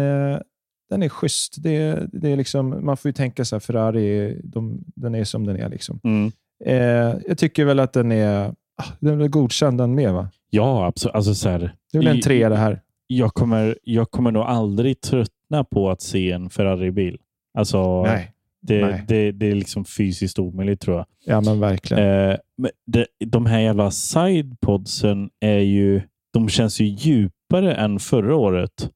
den 0.91 1.03
är 1.03 1.09
schysst. 1.09 1.63
Det, 1.63 2.09
det 2.13 2.29
är 2.31 2.37
liksom, 2.37 2.85
man 2.87 2.97
får 2.97 3.09
ju 3.09 3.13
tänka 3.13 3.45
så 3.45 3.57
här, 3.57 3.61
Ferrari, 3.61 4.41
de, 4.45 4.85
den 4.97 5.15
är 5.15 5.25
som 5.25 5.47
den 5.47 5.57
är. 5.57 5.69
Liksom. 5.69 6.01
Mm. 6.05 6.33
Eh, 6.65 7.17
jag 7.27 7.39
tycker 7.39 7.65
väl 7.65 7.81
att 7.81 7.93
den 7.93 8.13
är, 8.13 8.49
ah, 8.77 8.85
den 9.01 9.21
är 9.21 9.29
godkänd 9.29 9.79
den 9.79 9.95
med. 9.95 10.13
Va? 10.13 10.29
Ja, 10.51 10.87
absolut. 10.87 11.15
Alltså, 11.15 11.35
så 11.35 11.49
här, 11.49 11.75
Det 11.93 11.99
är 11.99 12.03
väl 12.03 12.17
en 12.17 12.21
trea 12.21 12.49
det 12.49 12.57
här. 12.57 12.81
jag, 13.07 13.35
kommer, 13.35 13.79
jag 13.83 14.11
kommer 14.11 14.31
nog 14.31 14.43
aldrig 14.43 15.01
tröttna 15.01 15.65
på 15.65 15.91
att 15.91 16.03
se 16.03 16.31
en 16.33 16.51
Ferrari-bil. 16.51 17.19
Alltså, 17.59 18.03
Nej. 18.03 18.33
det, 18.63 18.87
nej. 18.87 19.05
Det, 19.09 19.33
det 19.33 19.47
är 19.47 19.55
liksom 19.55 19.85
fysiskt 19.85 20.39
omöjligt 20.39 20.81
tror 20.81 20.97
jag. 20.97 21.07
Ja, 21.25 21.41
men 21.41 21.61
verkligen. 21.61 22.05
Eh, 22.31 22.37
men 22.59 22.71
det, 22.87 23.07
de 23.27 23.47
här 23.47 23.61
jävla 23.61 23.91
sidepodsen 23.91 25.31
är 25.41 25.59
ju, 25.59 26.03
de 26.33 26.49
känns 26.49 26.81
ju 26.81 26.85
djupare 26.85 27.75
än 27.75 27.99
förra 27.99 28.37
året. 28.37 28.91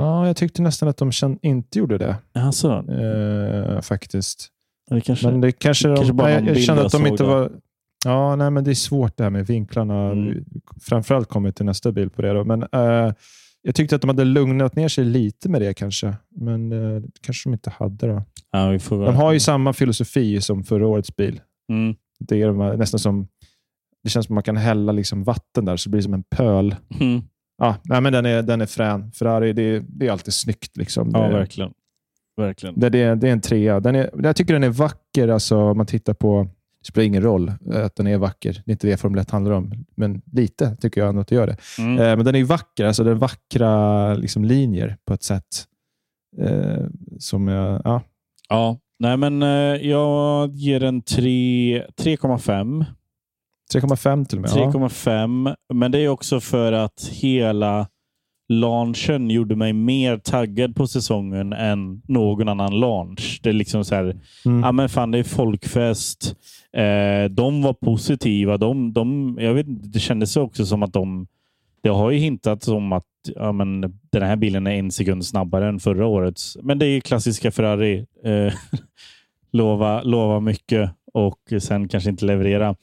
Ja, 0.00 0.26
jag 0.26 0.36
tyckte 0.36 0.62
nästan 0.62 0.88
att 0.88 0.96
de 0.96 1.10
inte 1.42 1.78
gjorde 1.78 1.98
det. 1.98 2.16
Alltså, 2.34 2.84
Eh, 2.88 3.80
faktiskt. 3.80 4.48
det 4.90 5.00
kanske, 5.00 5.30
Men 5.30 5.40
det 5.40 5.52
kanske, 5.52 5.88
de, 5.88 5.96
kanske 5.96 6.12
bara 6.14 6.28
nej, 6.28 6.44
jag 6.46 6.58
kände 6.62 6.86
att 6.86 6.92
de 6.92 7.06
inte 7.06 7.22
då. 7.22 7.28
var... 7.28 7.50
Ja, 8.04 8.36
nej, 8.36 8.50
men 8.50 8.64
det 8.64 8.70
är 8.70 8.74
svårt 8.74 9.16
det 9.16 9.22
här 9.22 9.30
med 9.30 9.46
vinklarna. 9.46 10.10
Mm. 10.10 10.44
Framförallt 10.80 11.28
kommer 11.28 11.50
till 11.50 11.66
nästa 11.66 11.92
bild 11.92 12.12
på 12.14 12.22
det. 12.22 12.32
Då. 12.32 12.44
Men 12.44 12.62
eh, 12.62 13.12
jag 13.62 13.74
tyckte 13.74 13.96
att 13.96 14.02
de 14.02 14.08
hade 14.10 14.24
lugnat 14.24 14.76
ner 14.76 14.88
sig 14.88 15.04
lite 15.04 15.48
med 15.48 15.60
det 15.60 15.74
kanske. 15.74 16.14
Men 16.36 16.72
eh, 16.72 17.02
kanske 17.20 17.48
de 17.48 17.52
inte 17.52 17.70
hade. 17.70 18.06
Då. 18.06 18.22
ja, 18.50 18.78
De 18.88 19.16
har 19.16 19.32
ju 19.32 19.40
samma 19.40 19.72
filosofi 19.72 20.40
som 20.40 20.64
förra 20.64 20.86
årets 20.86 21.16
bil. 21.16 21.40
mm. 21.72 21.94
Det 22.18 22.42
är 22.42 22.46
de 22.46 22.60
här, 22.60 22.76
nästan 22.76 23.00
som 23.00 23.28
det 24.02 24.10
känns 24.10 24.26
som 24.26 24.32
att 24.34 24.36
man 24.36 24.42
kan 24.42 24.56
hälla 24.56 24.92
liksom 24.92 25.24
vatten 25.24 25.64
där, 25.64 25.76
så 25.76 25.88
det 25.88 25.90
blir 25.90 26.02
som 26.02 26.14
en 26.14 26.22
pöl. 26.22 26.74
Mm. 27.00 27.22
Ja, 27.60 27.76
nej, 27.84 28.00
men 28.00 28.12
den, 28.12 28.26
är, 28.26 28.42
den 28.42 28.60
är 28.60 28.66
frän. 28.66 29.12
Ferrari, 29.12 29.52
det, 29.52 29.82
det 29.88 30.06
är 30.06 30.12
alltid 30.12 30.34
snyggt. 30.34 30.76
Liksom. 30.76 31.10
Ja, 31.14 31.20
det, 31.20 31.32
verkligen. 31.32 31.72
verkligen. 32.36 32.80
det, 32.80 32.88
det, 32.90 33.14
det 33.14 33.28
är 33.28 33.32
en 33.32 33.40
trea. 33.40 33.80
Den 33.80 33.94
är, 33.94 34.10
jag 34.22 34.36
tycker 34.36 34.52
den 34.52 34.64
är 34.64 34.68
vacker. 34.68 35.28
Alltså, 35.28 35.56
om 35.58 35.76
man 35.76 35.86
tittar 35.86 36.14
på... 36.14 36.48
Det 36.80 36.86
spelar 36.86 37.06
ingen 37.06 37.22
roll 37.22 37.52
att 37.74 37.96
den 37.96 38.06
är 38.06 38.18
vacker. 38.18 38.52
Det 38.52 38.70
är 38.70 38.72
inte 38.72 38.86
det 38.86 38.96
Formel 38.96 39.20
1 39.20 39.30
handlar 39.30 39.52
om. 39.52 39.72
Men 39.94 40.22
lite 40.32 40.76
tycker 40.76 41.00
jag 41.00 41.08
ändå 41.08 41.20
att 41.20 41.28
det 41.28 41.34
gör 41.34 41.46
det. 41.46 41.56
Mm. 41.78 41.98
Eh, 41.98 42.16
men 42.16 42.24
den 42.24 42.34
är 42.34 42.44
vacker. 42.44 42.84
Alltså, 42.84 43.04
den 43.04 43.12
är 43.12 43.16
vackra 43.16 44.14
liksom, 44.14 44.44
linjer 44.44 44.96
på 45.04 45.14
ett 45.14 45.22
sätt 45.22 45.64
eh, 46.38 46.84
som 47.18 47.48
jag... 47.48 47.80
Ja. 47.84 48.02
Ja, 48.48 48.78
nej 48.98 49.16
men 49.16 49.42
eh, 49.42 49.88
jag 49.88 50.50
ger 50.54 50.80
den 50.80 51.02
tre- 51.02 51.84
3,5. 51.96 52.84
3,5 53.74 54.24
till 54.24 54.38
och 54.38 54.42
med. 54.42 54.50
Ja. 54.54 54.70
3,5. 54.70 55.54
Men 55.74 55.92
det 55.92 55.98
är 55.98 56.08
också 56.08 56.40
för 56.40 56.72
att 56.72 57.10
hela 57.12 57.86
launchen 58.48 59.30
gjorde 59.30 59.56
mig 59.56 59.72
mer 59.72 60.16
taggad 60.18 60.76
på 60.76 60.86
säsongen 60.86 61.52
än 61.52 62.02
någon 62.08 62.48
annan 62.48 62.80
launch. 62.80 63.40
Det 63.42 63.48
är 63.48 63.52
liksom 63.52 63.84
så 63.84 63.94
här, 63.94 64.16
Mm. 64.44 64.60
ja 64.62 64.72
men 64.72 64.88
fan 64.88 65.10
det 65.10 65.18
är 65.18 65.22
folkfest. 65.24 66.36
Eh, 66.72 67.30
de 67.30 67.62
var 67.62 67.72
positiva. 67.72 68.56
De, 68.56 68.92
de, 68.92 69.38
jag 69.40 69.54
vet, 69.54 69.66
det 69.92 69.98
kändes 69.98 70.36
också 70.36 70.66
som 70.66 70.82
att 70.82 70.92
de, 70.92 71.26
det 71.82 71.88
har 71.88 72.10
ju 72.10 72.18
hintats 72.18 72.68
om 72.68 72.92
att 72.92 73.04
ja, 73.34 73.52
men, 73.52 73.80
den 74.12 74.22
här 74.22 74.36
bilen 74.36 74.66
är 74.66 74.70
en 74.74 74.90
sekund 74.90 75.26
snabbare 75.26 75.68
än 75.68 75.80
förra 75.80 76.06
årets. 76.06 76.56
Men 76.62 76.78
det 76.78 76.86
är 76.86 76.90
ju 76.90 77.00
klassiska 77.00 77.50
Ferrari. 77.50 78.06
Eh, 78.24 78.52
lova, 79.52 80.02
lova 80.02 80.40
mycket 80.40 80.90
och 81.12 81.38
sen 81.62 81.88
kanske 81.88 82.10
inte 82.10 82.24
leverera. 82.24 82.76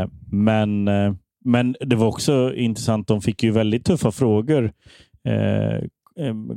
Eh, 0.00 0.08
men, 0.30 0.88
eh, 0.88 1.14
men 1.44 1.76
det 1.80 1.96
var 1.96 2.06
också 2.06 2.54
intressant. 2.54 3.08
De 3.08 3.20
fick 3.20 3.42
ju 3.42 3.50
väldigt 3.50 3.84
tuffa 3.84 4.10
frågor. 4.12 4.72
Eh, 5.28 5.80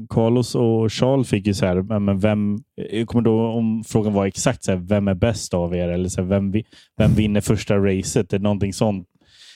Carlos 0.09 0.55
och 0.55 0.93
Charles 0.93 1.29
fick 1.29 1.47
ju 1.47 1.53
så 1.53 1.65
här, 1.65 1.99
men- 1.99 2.19
vem, 2.19 2.57
jag 2.91 3.07
kommer 3.07 3.21
då 3.23 3.47
om 3.47 3.83
frågan 3.87 4.13
var 4.13 4.25
exakt 4.25 4.63
så 4.63 4.71
här, 4.71 4.79
vem 4.79 5.07
är 5.07 5.13
bäst 5.13 5.53
av 5.53 5.75
er? 5.75 5.89
Eller 5.89 6.09
så 6.09 6.21
här, 6.21 6.27
vem, 6.27 6.53
vem 6.97 7.11
vinner 7.13 7.41
första 7.41 7.77
racet? 7.77 8.33
Är 8.33 8.39
någonting 8.39 8.73
sånt. 8.73 9.07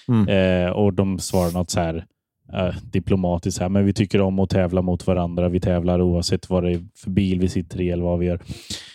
Mm. 0.07 0.73
Och 0.73 0.93
de 0.93 1.19
svarade 1.19 1.53
något 1.53 1.69
så 1.69 1.79
här 1.79 2.05
eh, 2.53 2.75
diplomatiskt. 2.83 3.61
Här, 3.61 3.69
men 3.69 3.85
vi 3.85 3.93
tycker 3.93 4.21
om 4.21 4.39
att 4.39 4.49
tävla 4.49 4.81
mot 4.81 5.07
varandra. 5.07 5.49
Vi 5.49 5.59
tävlar 5.59 6.01
oavsett 6.01 6.49
vad 6.49 6.63
det 6.63 6.71
är 6.71 6.81
för 6.95 7.09
bil 7.09 7.39
vi 7.39 7.49
sitter 7.49 7.81
i 7.81 7.89
eller 7.89 8.03
vad 8.03 8.19
vi 8.19 8.25
gör. 8.25 8.39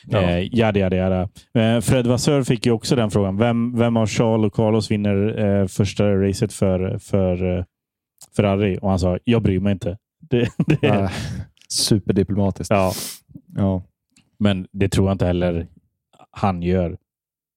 Ja. 0.06 0.18
Eh, 0.22 0.54
jada, 0.54 0.78
jada, 0.80 0.96
jada. 0.96 1.28
Eh, 1.54 1.80
Fred 1.80 2.06
Vassör 2.06 2.42
fick 2.42 2.66
ju 2.66 2.72
också 2.72 2.96
den 2.96 3.10
frågan. 3.10 3.36
Vem, 3.36 3.78
vem 3.78 3.96
av 3.96 4.06
Charles 4.06 4.46
och 4.46 4.54
Carlos 4.54 4.90
vinner 4.90 5.44
eh, 5.44 5.66
första 5.66 6.04
racet 6.14 6.52
för, 6.52 6.98
för 6.98 7.58
eh, 7.58 7.64
Ferrari? 8.36 8.78
Och 8.82 8.90
han 8.90 8.98
sa, 8.98 9.18
jag 9.24 9.42
bryr 9.42 9.60
mig 9.60 9.72
inte. 9.72 9.98
Det, 10.30 10.48
det, 10.66 10.78
Ja. 10.82 11.10
Superdiplomatiskt. 11.68 12.70
ja, 12.70 12.92
Ja. 13.56 13.82
men 14.38 14.66
det 14.72 14.88
tror 14.88 15.06
jag 15.08 15.14
inte 15.14 15.26
heller 15.26 15.66
han 16.30 16.62
gör. 16.62 16.96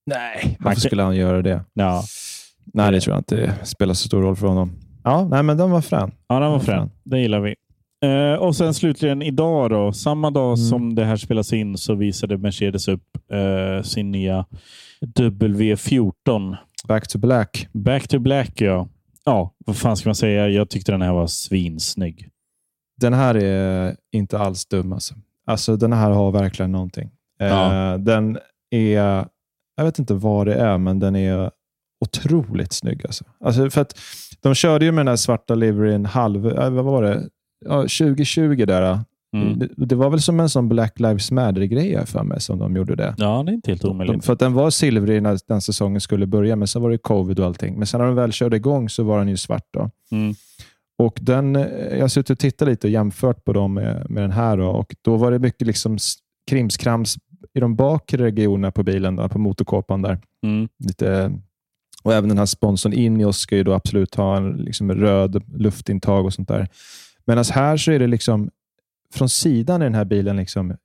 Nej, 0.05 0.39
Man 0.59 0.65
varför 0.65 0.81
skulle 0.81 1.03
han 1.03 1.15
göra 1.15 1.41
det? 1.41 1.63
Ja, 1.73 2.03
Nej, 2.73 2.91
det 2.91 3.01
tror 3.01 3.13
jag 3.15 3.19
inte 3.19 3.53
spelar 3.65 3.93
så 3.93 4.07
stor 4.07 4.21
roll 4.21 4.35
för 4.35 4.47
honom. 4.47 4.71
Ja, 5.03 5.27
nej, 5.27 5.43
men 5.43 5.57
den 5.57 5.71
var 5.71 5.81
frän. 5.81 6.11
ja 6.27 6.39
den 6.39 6.49
var 6.51 6.57
Ja, 6.57 6.63
frän. 6.63 6.89
Det 7.03 7.19
gillar 7.19 7.39
vi. 7.39 7.55
Eh, 8.05 8.33
och 8.39 8.55
sen 8.55 8.73
slutligen 8.73 9.21
idag, 9.21 9.69
då, 9.69 9.93
samma 9.93 10.31
dag 10.31 10.47
Mm. 10.47 10.57
som 10.57 10.95
det 10.95 11.05
här 11.05 11.15
spelas 11.17 11.53
in, 11.53 11.77
så 11.77 11.95
visade 11.95 12.37
Mercedes 12.37 12.87
upp 12.87 13.03
eh, 13.31 13.83
sin 13.83 14.11
nya 14.11 14.45
W14. 15.29 16.57
Back 16.87 17.07
to 17.07 17.17
black. 17.19 17.67
Back 17.73 18.07
to 18.07 18.19
black, 18.19 18.61
ja. 18.61 18.87
Ja, 19.25 19.53
vad 19.65 19.77
fan 19.77 19.97
ska 19.97 20.09
man 20.09 20.15
säga? 20.15 20.47
Jag 20.49 20.69
tyckte 20.69 20.91
den 20.91 21.01
här 21.01 21.13
var 21.13 21.27
svinsnygg. 21.27 22.29
Den 23.01 23.13
här 23.13 23.35
är 23.35 23.95
inte 24.11 24.39
alls 24.39 24.65
dum. 24.65 24.93
Alltså. 24.93 25.15
Alltså, 25.47 25.75
den 25.75 25.93
här 25.93 26.11
har 26.11 26.31
verkligen 26.31 26.71
någonting. 26.71 27.09
Ja. 27.39 27.91
Eh, 27.93 27.97
den 27.99 28.37
är, 28.71 29.25
jag 29.77 29.83
vet 29.85 29.99
inte 29.99 30.13
vad 30.13 30.47
det 30.47 30.53
är, 30.55 30.77
men 30.77 30.99
den 30.99 31.15
är 31.15 31.51
otroligt 32.01 32.73
snygg. 32.73 33.05
Alltså. 33.05 33.23
Alltså, 33.45 33.69
för 33.69 33.81
att 33.81 33.99
de 34.41 34.55
körde 34.55 34.85
ju 34.85 34.91
med 34.91 34.99
den 35.05 35.07
här 35.11 35.15
svarta 35.15 35.55
liveryn 35.55 36.05
halv, 36.05 36.47
eh, 36.47 36.69
vad 36.69 36.85
var 36.85 37.03
det? 37.03 37.23
Ja, 37.65 37.81
2020 37.81 38.65
där. 38.65 38.99
Mm. 39.37 39.59
Det, 39.59 39.69
det 39.85 39.95
var 39.95 40.09
väl 40.09 40.21
som 40.21 40.39
en 40.39 40.49
sån 40.49 40.69
Black 40.69 40.99
Lives 40.99 41.31
Matter-grej 41.31 42.05
för 42.05 42.23
mig 42.23 42.41
som 42.41 42.59
de 42.59 42.75
gjorde 42.75 42.95
det. 42.95 43.15
Ja, 43.17 43.43
det 43.45 43.51
är 43.51 43.53
inte 43.53 43.71
helt 43.71 43.81
De, 43.81 43.91
omöjligt. 43.91 44.25
för 44.25 44.33
att 44.33 44.39
den 44.39 44.53
var 44.53 44.69
silvrig 44.69 45.23
när 45.23 45.39
den 45.47 45.61
säsongen 45.61 46.01
skulle 46.01 46.25
börja, 46.27 46.55
men 46.55 46.67
sen 46.67 46.81
var 46.81 46.89
det 46.89 46.97
covid 46.97 47.39
och 47.39 47.45
allting. 47.45 47.77
Men 47.77 47.87
sen 47.87 47.99
när 47.99 48.07
de 48.07 48.15
väl 48.15 48.31
körde 48.31 48.55
igång 48.57 48.89
så 48.89 49.03
var 49.03 49.19
den 49.19 49.27
ju 49.27 49.37
svart. 49.37 49.67
Då. 49.73 49.89
Mm. 50.11 50.33
Och 50.97 51.19
den, 51.21 51.55
eh, 51.55 51.65
jag 51.91 52.01
har 52.01 52.07
suttit 52.07 52.29
och 52.29 52.39
tittat 52.39 52.67
lite 52.67 52.87
och 52.87 52.91
jämfört 52.91 53.43
på 53.45 53.53
dem 53.53 53.73
med, 53.73 54.05
med 54.09 54.23
den 54.23 54.31
här. 54.31 54.57
Då, 54.57 54.67
och 54.67 54.95
Då 55.01 55.15
var 55.17 55.31
det 55.31 55.39
mycket 55.39 55.67
liksom 55.67 55.97
krimskrams 56.49 57.15
i 57.53 57.59
de 57.59 57.75
bakre 57.75 58.23
regionerna 58.23 58.71
på 58.71 58.83
bilen, 58.83 59.15
då, 59.15 59.29
på 59.29 59.39
motorkåpan. 59.39 60.01
där. 60.01 60.19
Mm. 60.43 60.69
Lite, 60.83 61.31
och 62.01 62.13
även 62.13 62.29
den 62.29 62.37
här 62.37 62.45
sponsorn 62.45 62.93
Ineos 62.93 63.37
ska 63.37 63.55
ju 63.57 63.63
då 63.63 63.73
absolut 63.73 64.15
ha 64.15 64.37
en 64.37 64.51
liksom 64.51 64.91
röd 64.91 65.43
luftintag 65.59 66.25
och 66.25 66.33
sånt 66.33 66.47
där. 66.47 66.67
Medan 67.25 67.43
här 67.51 67.77
så 67.77 67.91
är 67.91 67.99
det 67.99 68.07
liksom 68.07 68.49
från 69.13 69.29
sidan 69.29 69.81
i 69.81 69.85
den 69.85 69.95
här 69.95 70.05
bilen 70.05 70.37
liksom 70.37 70.75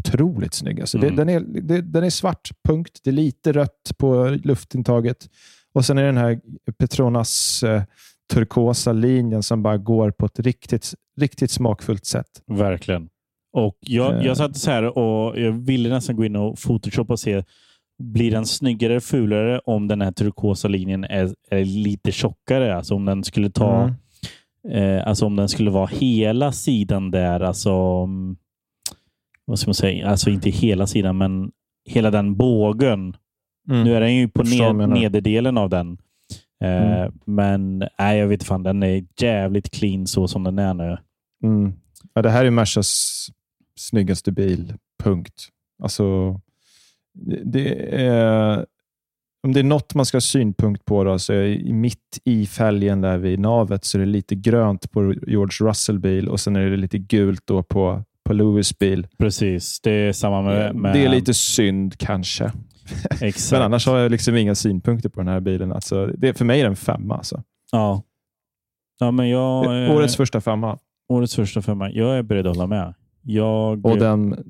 otroligt 0.00 0.54
snygg. 0.54 0.80
Alltså 0.80 0.98
Mm. 0.98 1.10
det, 1.16 1.24
den, 1.24 1.28
är, 1.28 1.40
det, 1.62 1.80
den 1.80 2.04
är 2.04 2.10
svart, 2.10 2.50
punkt. 2.68 3.00
Det 3.04 3.10
är 3.10 3.14
lite 3.14 3.52
rött 3.52 3.92
på 3.98 4.38
luftintaget. 4.44 5.28
Och 5.72 5.84
sen 5.84 5.98
är 5.98 6.02
den 6.04 6.16
här 6.16 6.40
Petronas 6.78 7.62
eh, 7.62 7.82
turkosa 8.32 8.92
linjen 8.92 9.42
som 9.42 9.62
bara 9.62 9.78
går 9.78 10.10
på 10.10 10.26
ett 10.26 10.38
riktigt, 10.38 10.94
riktigt 11.20 11.50
smakfullt 11.50 12.04
sätt. 12.06 12.42
Verkligen. 12.46 13.08
Och 13.52 13.76
jag, 13.80 14.14
Eh. 14.14 14.26
jag 14.26 14.36
satt 14.36 14.56
så 14.56 14.70
här 14.70 14.98
och 14.98 15.40
jag 15.40 15.52
ville 15.52 15.88
nästan 15.88 16.16
gå 16.16 16.24
in 16.24 16.36
och 16.36 16.58
photoshoppa 16.58 17.12
och 17.12 17.20
se 17.20 17.44
blir 17.98 18.30
den 18.30 18.46
snyggare 18.46 19.00
fulare 19.00 19.58
om 19.58 19.88
den 19.88 20.00
här 20.00 20.12
turkosa 20.12 20.68
linjen 20.68 21.04
är, 21.04 21.34
är 21.50 21.64
lite 21.64 22.12
tjockare? 22.12 22.76
Alltså 22.76 22.94
om 22.94 23.04
den 23.04 23.24
skulle 23.24 23.50
ta 23.50 23.90
Mm. 24.68 24.98
eh, 24.98 25.06
alltså 25.08 25.26
om 25.26 25.36
den 25.36 25.48
skulle 25.48 25.70
vara 25.70 25.86
hela 25.86 26.52
sidan 26.52 27.10
där, 27.10 27.40
alltså 27.40 27.72
vad 29.46 29.58
ska 29.58 29.68
man 29.68 29.74
säga? 29.74 30.08
Alltså 30.08 30.30
inte 30.30 30.50
hela 30.50 30.86
sidan, 30.86 31.18
men 31.18 31.50
hela 31.88 32.10
den 32.10 32.36
bågen. 32.36 33.16
Mm. 33.70 33.84
Nu 33.84 33.94
är 33.96 34.00
den 34.00 34.14
ju 34.16 34.28
på 34.28 34.42
ned, 34.42 34.88
nederdelen 34.88 35.58
av 35.58 35.70
den. 35.70 35.98
Eh, 36.64 36.94
Mm. 37.02 37.12
Men 37.24 37.78
nej, 37.98 38.18
jag 38.18 38.28
vet 38.28 38.44
fan, 38.44 38.62
den 38.62 38.82
är 38.82 39.04
jävligt 39.20 39.70
clean 39.70 40.06
så 40.06 40.28
som 40.28 40.44
den 40.44 40.58
är 40.58 40.74
nu. 40.74 40.98
Mm. 41.44 41.72
Ja, 42.14 42.22
det 42.22 42.30
här 42.30 42.44
är 42.44 42.50
Mersas 42.50 43.26
snyggaste 43.78 44.32
bil. 44.32 44.74
Punkt. 45.02 45.48
Alltså, 45.82 46.40
det, 47.44 47.94
är, 48.06 48.66
om 49.46 49.52
det 49.52 49.60
är 49.60 49.64
något 49.64 49.94
man 49.94 50.06
ska 50.06 50.16
ha 50.16 50.20
synpunkt 50.20 50.84
på 50.84 51.04
då, 51.04 51.18
så 51.18 51.32
är 51.32 51.72
mitt 51.72 52.18
i 52.24 52.46
fälgen 52.46 53.00
där 53.00 53.18
vid 53.18 53.38
navet 53.38 53.84
så 53.84 53.98
är 53.98 54.00
det 54.00 54.06
lite 54.06 54.34
grönt 54.34 54.90
på 54.90 55.14
George 55.26 55.68
Russell 55.68 55.98
bil 55.98 56.28
och 56.28 56.40
sen 56.40 56.56
är 56.56 56.70
det 56.70 56.76
lite 56.76 56.98
gult 56.98 57.42
då 57.44 57.62
på, 57.62 58.02
på 58.24 58.32
Lewis 58.32 58.78
bil. 58.78 59.06
Precis, 59.18 59.80
det 59.80 59.90
är 59.90 60.12
samma 60.12 60.42
med... 60.42 60.74
med 60.74 60.94
Det 60.94 61.04
är 61.04 61.08
lite 61.08 61.34
synd 61.34 61.98
kanske. 61.98 62.52
Exakt. 63.20 63.52
Men 63.52 63.62
annars 63.62 63.86
har 63.86 63.98
jag 63.98 64.10
liksom 64.10 64.36
inga 64.36 64.54
synpunkter 64.54 65.08
på 65.08 65.20
den 65.20 65.28
här 65.28 65.40
bilen. 65.40 65.72
Alltså, 65.72 66.06
det, 66.06 66.38
för 66.38 66.44
mig 66.44 66.60
är 66.60 66.64
den 66.64 66.76
femma. 66.76 67.16
Alltså. 67.16 67.42
Ja. 67.72 68.02
Ja, 69.00 69.10
men 69.10 69.28
jag... 69.28 69.84
eh, 69.84 69.96
Årets 69.96 70.16
första 70.16 70.40
femma. 70.40 70.78
årets 71.08 71.34
första 71.34 71.62
femma. 71.62 71.90
Jag 71.90 72.18
är 72.18 72.22
beredd 72.22 72.46
att 72.46 72.56
hålla 72.56 72.66
med. 72.66 72.94
Jag... 73.22 73.86
Och 73.86 73.98
den, 73.98 74.44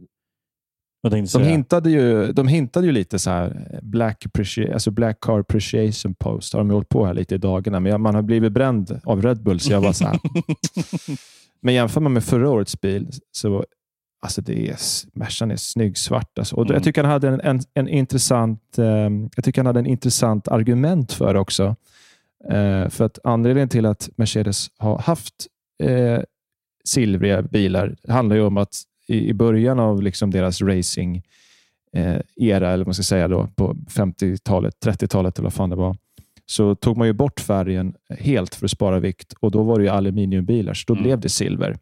De 1.12 1.26
säga? 1.26 1.44
hintade, 1.44 1.90
ju, 1.90 2.32
de 2.32 2.48
hintade 2.48 2.86
ju 2.86 2.92
lite 2.92 3.18
så 3.18 3.30
här 3.30 3.78
Black, 3.82 4.24
alltså 4.72 4.90
black 4.90 5.20
Car 5.20 5.38
Appreciation 5.38 6.14
Post. 6.14 6.52
Har 6.52 6.60
de 6.60 6.70
hållit 6.70 6.88
på 6.88 7.06
här 7.06 7.14
lite 7.14 7.34
i 7.34 7.38
dagarna, 7.38 7.80
men 7.80 7.92
jag- 7.92 8.00
man 8.00 8.14
har 8.14 8.22
blivit 8.22 8.52
bränd 8.52 9.00
av 9.04 9.22
Red 9.22 9.42
Bull. 9.42 9.60
Så 9.60 9.72
jag 9.72 9.80
var 9.80 9.92
så 9.92 10.04
här. 10.06 10.18
men 11.60 11.74
jämför 11.74 12.00
man 12.00 12.12
med 12.12 12.24
förra 12.24 12.50
årets 12.50 12.80
bil 12.80 13.10
så 13.32 13.64
alltså 14.22 14.42
det 14.42 14.68
är, 14.70 14.76
Mercan 15.12 15.50
är 15.50 15.56
snygg 15.56 15.98
svart. 15.98 16.38
Alltså. 16.38 16.56
Och 16.56 16.62
Mm. 16.62 16.74
Jag 16.74 16.84
tycker 16.84 17.02
han 17.02 17.12
hade 17.12 17.28
en, 17.28 17.40
en, 17.40 17.60
en 17.74 17.88
intressant 17.88 18.78
eh, 18.78 18.84
jag 19.36 19.44
tycker 19.44 19.58
han 19.60 19.66
hade 19.66 19.78
en 19.80 19.86
intressant 19.86 20.48
argument 20.48 21.12
för 21.12 21.34
det 21.34 21.40
också. 21.40 21.76
Eh, 22.50 22.88
för 22.88 23.04
att 23.04 23.18
anledningen 23.24 23.68
till 23.68 23.86
att 23.86 24.10
Mercedes 24.16 24.66
har 24.78 24.98
haft 24.98 25.34
eh, 25.82 26.20
silvriga 26.84 27.42
bilar 27.42 27.96
handlar 28.08 28.36
ju 28.36 28.42
om 28.42 28.56
att 28.56 28.74
i, 29.08 29.28
i 29.28 29.34
början 29.34 29.78
av 29.78 30.02
liksom 30.02 30.30
deras 30.30 30.62
racing 30.62 31.22
eh, 31.96 32.16
era, 32.36 32.68
eller 32.68 32.78
vad 32.78 32.86
man 32.86 32.94
ska 32.94 33.02
säga 33.02 33.28
då, 33.28 33.46
på 33.56 33.74
50-talet, 33.74 34.74
30-talet 34.84 35.38
eller 35.38 35.46
vad 35.46 35.54
fan 35.54 35.70
det 35.70 35.76
var, 35.76 35.96
så 36.46 36.74
tog 36.74 36.96
man 36.96 37.06
ju 37.06 37.12
bort 37.12 37.40
färgen 37.40 37.94
helt 38.18 38.54
för 38.54 38.66
att 38.66 38.70
spara 38.70 38.98
vikt 39.00 39.32
och 39.40 39.50
då 39.50 39.62
var 39.62 39.80
det 39.80 39.88
aluminiumbilar, 39.88 40.74
så 40.74 40.84
då 40.86 40.94
Mm. 40.94 41.02
blev 41.02 41.20
det 41.20 41.28
silver. 41.28 41.76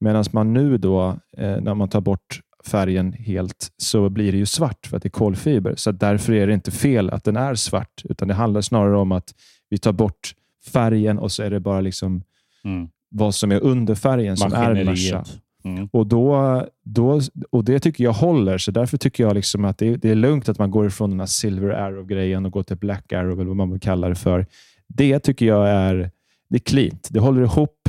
Medan 0.00 0.24
man 0.32 0.52
nu 0.52 0.78
då, 0.78 1.08
eh, 1.36 1.56
när 1.60 1.74
man 1.74 1.88
tar 1.88 2.00
bort 2.00 2.40
färgen 2.64 3.12
helt 3.12 3.72
så 3.76 4.08
blir 4.08 4.32
det 4.32 4.38
ju 4.38 4.46
svart 4.46 4.86
för 4.86 4.96
att 4.96 5.02
det 5.02 5.06
är 5.06 5.10
kolfiber. 5.10 5.74
Så 5.76 5.92
därför 5.92 6.32
är 6.32 6.46
det 6.46 6.54
inte 6.54 6.70
fel 6.70 7.10
att 7.10 7.24
den 7.24 7.36
är 7.36 7.54
svart, 7.54 8.02
utan 8.04 8.28
det 8.28 8.34
handlar 8.34 8.60
snarare 8.60 8.96
om 8.96 9.12
att 9.12 9.34
vi 9.70 9.78
tar 9.78 9.92
bort 9.92 10.34
färgen 10.72 11.18
och 11.18 11.32
så 11.32 11.42
är 11.42 11.50
det 11.50 11.60
bara 11.60 11.80
liksom 11.80 12.22
Mm. 12.64 12.88
vad 13.08 13.34
som 13.34 13.52
är 13.52 13.60
under 13.60 13.94
färgen 13.94 14.36
som 14.36 14.52
är. 14.52 14.84
Maskineriet. 14.84 15.40
Mm. 15.64 15.88
Och, 15.92 16.06
då, 16.06 16.66
då, 16.84 17.20
och 17.50 17.64
Det 17.64 17.80
tycker 17.80 18.04
jag 18.04 18.12
håller, 18.12 18.58
så 18.58 18.70
därför 18.70 18.98
tycker 18.98 19.24
jag 19.24 19.34
liksom 19.34 19.64
att 19.64 19.78
det, 19.78 19.96
det 19.96 20.10
är 20.10 20.14
lugnt 20.14 20.48
att 20.48 20.58
man 20.58 20.70
går 20.70 20.86
ifrån 20.86 21.10
den 21.10 21.20
här 21.20 21.26
silver 21.26 21.70
arrow-grejen 21.70 22.46
och 22.46 22.52
går 22.52 22.62
till 22.62 22.76
black 22.76 23.12
arrow, 23.12 23.40
eller 23.40 23.48
vad 23.48 23.56
man 23.56 23.70
vill 23.70 23.80
kalla 23.80 24.08
det 24.08 24.14
för. 24.14 24.46
Det 24.86 25.18
tycker 25.18 25.46
jag 25.46 25.68
är, 25.68 26.10
det 26.48 26.56
är 26.56 26.60
cleant. 26.60 27.08
Det 27.10 27.20
håller 27.20 27.42
ihop. 27.42 27.88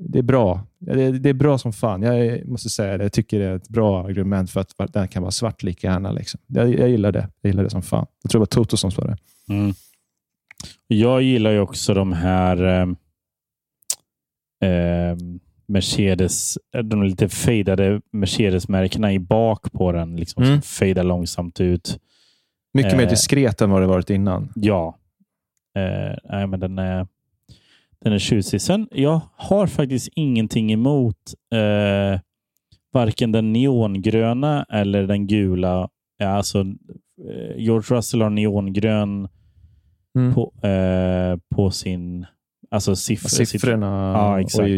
Det 0.00 0.18
är 0.18 0.22
bra. 0.22 0.66
Det, 0.78 1.18
det 1.18 1.28
är 1.28 1.34
bra 1.34 1.58
som 1.58 1.72
fan. 1.72 2.02
Jag 2.02 2.48
måste 2.48 2.68
säga 2.68 2.98
det. 2.98 3.04
Jag 3.04 3.12
tycker 3.12 3.38
det 3.38 3.44
är 3.44 3.56
ett 3.56 3.68
bra 3.68 4.04
argument 4.04 4.50
för 4.50 4.60
att 4.60 4.92
den 4.92 5.08
kan 5.08 5.22
vara 5.22 5.30
svart 5.30 5.62
lika 5.62 5.86
gärna. 5.86 6.12
Liksom. 6.12 6.40
Jag, 6.46 6.74
jag 6.74 6.88
gillar 6.88 7.12
det. 7.12 7.28
Jag 7.40 7.50
gillar 7.50 7.64
det 7.64 7.70
som 7.70 7.82
fan. 7.82 8.06
Jag 8.22 8.30
tror 8.30 8.38
det 8.38 8.42
var 8.42 8.46
Toto 8.46 8.76
som 8.76 8.90
sa 8.90 9.04
det. 9.04 9.16
Mm. 9.48 9.74
Jag 10.86 11.22
gillar 11.22 11.50
ju 11.50 11.60
också 11.60 11.94
de 11.94 12.12
här 12.12 12.62
eh, 12.62 12.88
eh, 14.70 15.16
Mercedes, 15.68 16.58
de 16.84 17.02
lite 17.02 17.28
fejdade 17.28 18.00
Mercedes-märkena 18.12 19.12
i 19.12 19.18
bak 19.18 19.72
på 19.72 19.92
den. 19.92 20.16
Liksom, 20.16 20.42
Mm. 20.42 20.54
Som 20.54 20.62
fejdar 20.62 21.04
långsamt 21.04 21.60
ut. 21.60 21.98
Mycket 22.74 22.96
mer 22.96 23.04
Eh. 23.04 23.10
diskret 23.10 23.60
än 23.60 23.70
vad 23.70 23.82
det 23.82 23.86
varit 23.86 24.10
innan. 24.10 24.48
Ja. 24.54 24.98
Eh, 25.76 26.16
nej, 26.24 26.46
men 26.46 26.60
den 26.60 26.78
är, 26.78 27.06
den 28.00 28.12
är 28.12 28.18
tjusig. 28.18 28.60
Sen, 28.62 28.88
jag 28.90 29.20
har 29.36 29.66
faktiskt 29.66 30.08
ingenting 30.14 30.72
emot 30.72 31.34
eh, 31.52 32.20
varken 32.92 33.32
den 33.32 33.52
neongröna 33.52 34.66
eller 34.68 35.06
den 35.06 35.26
gula. 35.26 35.88
Ja, 36.16 36.26
alltså, 36.28 36.58
eh, 36.60 37.56
George 37.56 37.96
Russell 37.96 38.22
har 38.22 38.30
neongrön 38.30 39.28
Mm. 40.18 40.34
på, 40.34 40.52
eh, 40.68 41.38
på 41.56 41.70
sin 41.70 42.26
alltså 42.70 42.96
siffror. 42.96 43.44
Siffrorna 43.44 44.12
Ja, 44.16 44.40
exakt. 44.40 44.68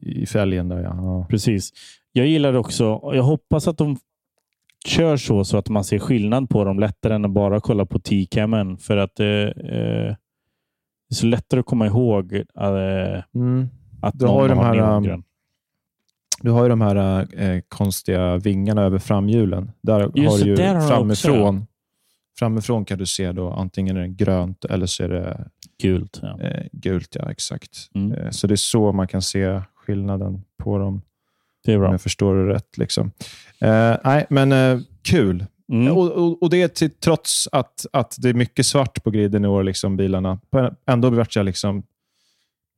I, 0.00 0.26
fälgen. 0.26 0.68
Där, 0.68 0.78
ja. 0.82 0.94
Ja. 0.96 1.26
Precis. 1.30 1.70
Jag 2.12 2.26
gillar 2.26 2.54
också. 2.54 2.86
och 2.92 3.16
Jag 3.16 3.22
hoppas 3.22 3.68
att 3.68 3.78
de 3.78 3.96
kör 4.86 5.16
så, 5.16 5.44
så 5.44 5.56
att 5.58 5.68
man 5.68 5.84
ser 5.84 5.98
skillnad 5.98 6.50
på 6.50 6.64
dem 6.64 6.78
lättare 6.78 7.14
än 7.14 7.24
att 7.24 7.30
bara 7.30 7.60
kolla 7.60 7.86
på 7.86 7.98
T-camen. 7.98 8.78
För 8.78 8.96
att 8.96 9.20
eh, 9.20 9.26
eh, 9.26 10.14
det 11.08 11.14
är 11.14 11.14
så 11.14 11.26
lättare 11.26 11.60
att 11.60 11.66
komma 11.66 11.86
ihåg 11.86 12.34
eh, 12.34 12.42
Mm. 13.34 13.68
att 14.02 14.18
Du 14.18 14.26
har 14.26 14.34
någon 14.34 14.42
ju 14.42 14.48
de 14.48 14.58
har 14.58 14.64
här, 14.64 14.74
neongrön. 14.74 15.22
Du 16.42 16.50
har 16.50 16.62
ju 16.62 16.68
de 16.68 16.80
här 16.80 17.26
eh, 17.42 17.60
konstiga 17.68 18.36
vingarna 18.36 18.82
över 18.82 18.98
framhjulen. 18.98 19.70
Där 19.82 20.10
Just 20.14 20.30
har 20.38 20.44
du 20.44 20.50
ju 20.50 20.56
där 20.56 20.74
har 20.74 20.88
framifrån. 20.88 21.66
Framifrån 22.38 22.84
kan 22.84 22.98
du 22.98 23.06
se 23.06 23.32
då 23.32 23.50
antingen 23.50 23.96
är 23.96 24.00
det 24.00 24.08
grönt 24.08 24.64
eller 24.64 24.86
så 24.86 25.04
är 25.04 25.08
det 25.08 25.48
Gult. 25.82 26.18
Ja. 26.22 26.40
eh, 26.40 26.66
gult. 26.72 27.16
Ja, 27.20 27.30
exakt. 27.30 27.90
Mm. 27.94 28.12
Eh, 28.12 28.30
så 28.30 28.46
det 28.46 28.54
är 28.54 28.56
så 28.56 28.92
man 28.92 29.08
kan 29.08 29.22
se 29.22 29.60
skillnaden 29.90 30.44
på 30.58 30.78
dem, 30.78 31.02
Det 31.64 31.72
är 31.72 31.76
om 31.76 31.82
bra. 31.82 31.90
jag 31.90 32.00
förstår 32.00 32.34
det 32.34 32.54
rätt. 32.54 32.78
Liksom. 32.78 33.10
Eh, 33.60 33.96
nej, 34.04 34.26
men 34.30 34.52
eh, 34.52 34.80
kul. 35.02 35.46
Mm. 35.72 35.96
Och, 35.96 36.12
och, 36.12 36.42
och 36.42 36.50
det 36.50 36.62
är 36.62 36.68
till, 36.68 36.90
trots 36.90 37.48
att, 37.52 37.86
att 37.92 38.16
det 38.18 38.28
är 38.28 38.34
mycket 38.34 38.66
svart 38.66 39.04
på 39.04 39.10
griden 39.10 39.44
i 39.44 39.48
år, 39.48 39.62
liksom, 39.62 39.96
bilarna. 39.96 40.38
Ändå 40.86 41.10
vart 41.10 41.36
jag 41.36 41.46
liksom... 41.46 41.82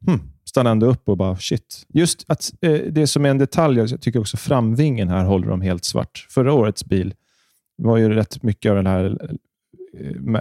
Hmm, 0.06 0.20
stannade 0.44 0.72
ändå 0.72 0.86
upp 0.86 1.08
och 1.08 1.16
bara 1.16 1.36
shit. 1.36 1.86
Just 1.88 2.24
att 2.28 2.52
eh, 2.60 2.72
det 2.72 3.06
som 3.06 3.24
är 3.24 3.30
en 3.30 3.38
detalj, 3.38 3.78
jag 3.78 4.00
tycker 4.00 4.20
också 4.20 4.36
framvingen 4.36 5.08
här 5.08 5.24
håller 5.24 5.48
de 5.48 5.60
helt 5.60 5.84
svart. 5.84 6.26
Förra 6.30 6.52
årets 6.52 6.84
bil 6.84 7.14
var 7.76 7.96
ju 7.96 8.08
rätt 8.08 8.42
mycket 8.42 8.70
av 8.70 8.76
den 8.76 8.86
här 8.86 9.30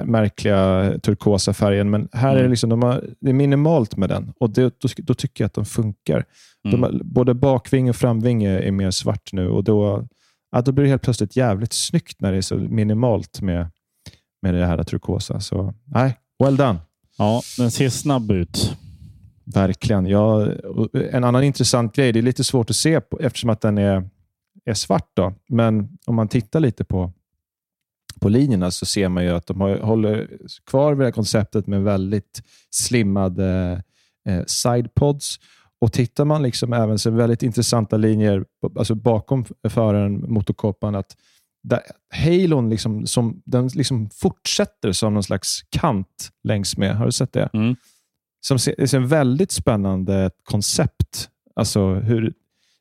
märkliga 0.06 0.92
turkosa 1.04 1.54
färgen, 1.54 1.90
men 1.90 2.10
här 2.12 2.30
är 2.30 2.34
det, 2.36 2.40
Mm. 2.40 2.50
liksom, 2.52 2.70
de 2.70 2.82
har, 2.84 3.04
det 3.22 3.30
är 3.30 3.34
minimalt 3.34 3.98
med 3.98 4.10
den 4.10 4.34
och 4.40 4.50
det, 4.50 4.62
då, 4.82 4.88
då 4.98 5.14
tycker 5.14 5.44
jag 5.44 5.48
att 5.48 5.54
de 5.54 5.66
funkar. 5.66 6.26
De, 6.64 6.70
Mm. 6.70 6.84
har- 6.84 7.04
både 7.04 7.34
bakving 7.34 7.90
och 7.90 7.96
framving 7.96 8.44
är, 8.44 8.58
är 8.60 8.72
mer 8.72 8.92
svart 8.92 9.34
nu 9.34 9.48
och 9.50 9.64
då, 9.64 10.08
ja, 10.52 10.62
då 10.62 10.72
blir 10.72 10.84
det 10.84 10.90
helt 10.90 11.02
plötsligt 11.02 11.36
jävligt 11.36 11.74
snyggt 11.74 12.22
när 12.22 12.32
det 12.32 12.38
är 12.38 12.42
så 12.42 12.56
minimalt 12.56 13.42
med, 13.42 13.68
med 14.42 14.54
det 14.54 14.66
här 14.66 14.84
turkosa. 14.84 15.40
Så 15.40 15.74
nej, 15.86 16.18
well 16.44 16.58
done. 16.58 16.80
Ja, 17.18 17.42
den 17.58 17.72
ser 17.72 17.90
snabb 17.90 18.32
ut. 18.32 18.78
Verkligen. 19.46 20.06
Ja, 20.06 20.48
en 21.12 21.24
annan 21.24 21.44
intressant 21.44 21.96
grej, 21.96 22.12
det 22.12 22.20
är 22.20 22.24
lite 22.24 22.44
svårt 22.44 22.70
att 22.70 22.76
se 22.76 23.02
på, 23.02 23.20
eftersom 23.20 23.50
att 23.50 23.62
den 23.62 23.78
är, 23.78 24.10
är 24.66 24.74
svart. 24.74 25.10
Då. 25.14 25.34
Men 25.50 25.90
om 26.06 26.16
man 26.16 26.28
tittar 26.28 26.60
lite 26.60 26.84
på, 26.84 27.14
på 28.22 28.30
linjerna 28.30 28.72
så 28.72 28.86
ser 28.86 29.10
man 29.10 29.24
ju 29.24 29.30
att 29.30 29.48
de 29.48 29.62
har, 29.62 29.78
håller 29.78 30.30
kvar 30.66 30.94
vid 30.94 31.00
det 31.00 31.06
här 31.06 31.12
konceptet 31.12 31.68
med 31.68 31.84
väldigt 31.84 32.44
slimmade 32.70 33.84
eh, 34.28 34.44
sidepods. 34.46 35.40
Och 35.82 35.94
tittar 35.94 36.26
man 36.26 36.44
liksom 36.44 36.74
även 36.74 37.00
så 37.00 37.12
väldigt 37.12 37.44
intressanta 37.44 37.98
linjer 37.98 38.46
alltså 38.78 38.96
bakom 38.96 39.46
föraren, 39.70 40.34
motorkåpan, 40.34 40.96
att 40.96 41.16
där, 41.64 41.82
halon 42.14 42.70
liksom, 42.70 43.08
som, 43.08 43.42
den 43.46 43.68
liksom 43.68 44.10
fortsätter 44.10 44.92
som 44.92 45.14
någon 45.14 45.24
slags 45.24 45.62
kant 45.70 46.30
längs 46.44 46.78
med. 46.78 46.96
Har 46.96 47.06
du 47.06 47.12
sett 47.12 47.34
det? 47.34 47.50
Mm. 47.54 47.76
som 48.42 48.60
ser, 48.60 48.76
det 48.78 48.94
är 48.94 48.98
en 48.98 49.08
väldigt 49.08 49.52
spännande 49.52 50.32
koncept. 50.44 51.30
Alltså 51.56 51.94
hur, 51.94 52.34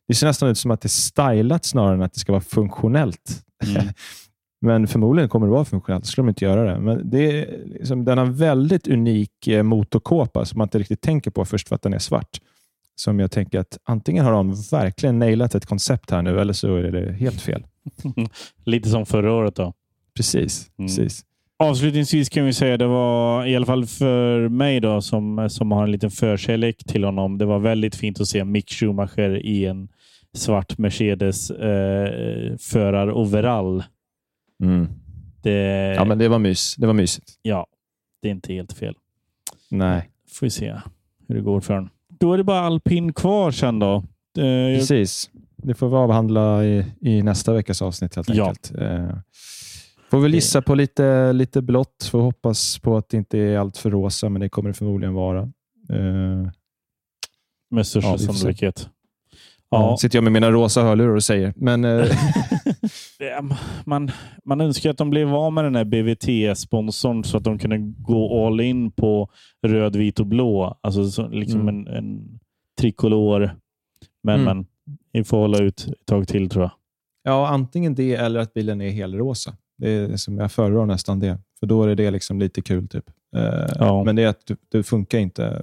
det 0.09 0.14
ser 0.14 0.26
nästan 0.26 0.48
ut 0.48 0.59
som 0.59 0.70
att 0.70 0.81
det 0.81 0.87
är 0.87 0.88
stylat 0.88 1.64
snarare 1.64 1.94
än 1.94 2.03
att 2.03 2.14
det 2.14 2.20
ska 2.20 2.33
vara 2.33 2.42
funktionellt. 2.42 3.44
Mm. 3.66 3.87
Men 4.61 4.87
förmodligen 4.87 5.29
kommer 5.29 5.46
det 5.46 5.53
vara 5.53 5.64
funktionellt, 5.64 6.07
skulle 6.07 6.27
de 6.27 6.29
inte 6.29 6.44
göra 6.44 6.75
det. 6.75 6.81
Men 6.81 7.11
det 7.11 7.38
är 7.38 7.64
liksom, 7.66 8.05
den 8.05 8.18
har 8.18 8.27
en 8.27 8.35
väldigt 8.35 8.88
unik 8.88 9.46
eh, 9.46 9.62
motorkåpa 9.62 10.44
som 10.44 10.59
man 10.59 10.66
inte 10.66 10.79
riktigt 10.79 11.01
tänker 11.01 11.31
på 11.31 11.44
först 11.44 11.68
för 11.68 11.75
att 11.75 11.83
den 11.83 11.94
är 11.94 11.99
svart. 11.99 12.40
Som 12.94 13.20
jag 13.20 13.31
tänker 13.31 13.59
att 13.59 13.79
antingen 13.85 14.25
har 14.25 14.33
de 14.33 14.55
verkligen 14.70 15.18
nailat 15.18 15.55
ett 15.55 15.66
koncept 15.66 16.11
här 16.11 16.23
nu 16.23 16.40
eller 16.40 16.53
så 16.53 16.77
är 16.77 16.92
det 16.92 17.12
helt 17.12 17.40
fel. 17.40 17.64
Lite 18.64 18.88
som 18.88 19.07
förra 19.07 19.33
året 19.33 19.55
då. 19.55 19.73
Precis. 20.16 20.70
Mm. 20.79 20.88
precis. 20.88 21.25
Avslutningsvis 21.59 22.29
kan 22.29 22.44
vi 22.44 22.53
säga 22.53 22.77
det 22.77 22.87
var 22.87 23.46
i 23.46 23.57
alla 23.57 23.66
fall 23.66 23.87
för 23.87 24.49
mig 24.49 24.81
då 24.81 25.01
som, 25.03 25.51
som 25.51 25.73
har 25.73 25.85
en 25.85 25.90
liten 25.90 26.11
förkärlek 26.11 26.85
till 26.85 27.05
honom. 27.05 27.38
Det 27.38 27.44
var 27.44 27.59
väldigt 27.59 27.94
fint 27.94 28.20
att 28.20 28.27
se 28.27 28.44
Mick 28.44 28.70
Schumacher 28.70 29.46
i 29.46 29.66
en 29.66 29.88
svart 30.35 30.79
Mercedes 30.79 31.51
eh, 31.51 32.57
förar-overall. 32.57 33.83
Mm. 34.61 34.88
Det, 35.42 35.94
Ja, 35.96 36.05
men 36.05 36.18
det 36.18 36.29
var 36.29 36.38
mys. 36.38 36.75
Det 36.77 36.87
var 36.87 36.94
mysigt. 36.94 37.33
ja, 37.42 37.66
det 38.23 38.29
är 38.29 38.33
inte 38.33 38.53
helt 38.53 38.73
fel. 38.73 38.94
Nej, 39.70 40.11
Får 40.33 40.46
vi 40.46 40.51
se 40.51 40.77
hur 41.29 41.35
det 41.35 41.40
går 41.40 41.61
för 41.61 41.75
honom. 41.75 41.90
Då 42.09 42.33
är 42.33 42.38
det 42.38 42.44
bara 42.44 42.61
alpin 42.61 43.12
kvar 43.12 43.51
sen 43.51 43.79
då. 43.79 44.05
Eh, 44.38 44.44
jag- 44.46 44.79
Precis. 44.81 45.31
Det 45.57 45.75
får 45.75 45.88
vi 45.88 45.96
avhandla 45.96 46.64
i, 46.64 46.85
i 47.01 47.23
nästa 47.23 47.53
veckas 47.53 47.83
avsnitt 47.83 48.16
helt 48.16 48.29
Ja. 48.29 48.49
enkelt. 48.49 48.73
Eh, 48.79 49.16
får 50.11 50.20
väl 50.20 50.35
gissa 50.35 50.62
på 50.62 50.75
lite, 50.75 51.33
lite 51.33 51.62
blått. 51.62 52.09
Får 52.11 52.20
hoppas 52.20 52.79
på 52.79 52.96
att 52.96 53.09
det 53.09 53.16
inte 53.16 53.38
är 53.38 53.59
allt 53.59 53.77
för 53.77 53.90
rosa, 53.90 54.29
men 54.29 54.40
det 54.40 54.49
kommer 54.49 54.70
det 54.70 54.75
förmodligen 54.75 55.14
vara. 55.14 55.40
Eh, 55.92 56.49
med 57.70 57.87
största 57.87 58.11
Ja, 58.11 58.18
sannolikhet. 58.18 58.88
ja. 59.70 59.96
Sitter 60.01 60.16
jag 60.16 60.23
med 60.25 60.33
mina 60.33 60.51
rosa 60.51 60.83
hörlurar 60.83 61.14
och 61.14 61.25
säger. 61.25 61.53
Men 61.57 61.85
eh, 61.85 62.07
man, 63.85 64.11
man 64.44 64.61
önskar 64.61 64.90
att 64.90 64.98
de 64.98 65.11
blev 65.11 65.35
av 65.35 65.53
med 65.53 65.64
den 65.64 65.74
här 65.76 65.85
BVT-sponsorn 65.85 67.24
så 67.24 67.37
att 67.37 67.44
de 67.44 67.59
kunde 67.59 67.79
gå 67.98 68.46
all 68.46 68.61
in 68.61 68.90
på 68.90 69.29
röd, 69.66 69.96
vit 69.96 70.20
och 70.20 70.26
blå. 70.26 70.79
Alltså 70.81 71.11
så, 71.11 71.29
liksom 71.29 71.61
Mm. 71.61 71.87
en, 71.87 71.94
en 71.96 72.38
trikolor. 72.81 73.50
Men, 74.22 74.40
Mm. 74.40 74.44
men 74.57 74.66
vi 75.12 75.24
får 75.24 75.38
hålla 75.38 75.59
ut 75.59 75.87
ett 75.88 76.07
tag 76.07 76.29
till 76.29 76.48
tror 76.48 76.62
jag. 76.64 76.70
ja, 77.22 77.48
antingen 77.48 77.94
det 77.94 78.14
eller 78.14 78.40
att 78.40 78.55
bilen 78.55 78.81
är 78.81 78.90
helrosa. 78.90 79.57
Det 79.79 79.90
är 79.90 80.16
som 80.16 80.38
jag 80.38 80.53
föredrar 80.53 80.87
nästan 80.87 81.20
det. 81.20 81.38
För 81.61 81.66
då 81.66 81.83
är 81.85 81.94
det 81.94 82.11
liksom 82.11 82.38
lite 82.38 82.62
kul. 82.62 82.88
typ. 82.88 83.05
Eh, 83.37 83.66
Ja. 83.79 84.05
Men 84.05 84.16
det 84.16 84.22
är 84.22 84.29
att 84.29 84.50
det 84.72 84.83
funkar 84.83 85.18
inte 85.18 85.62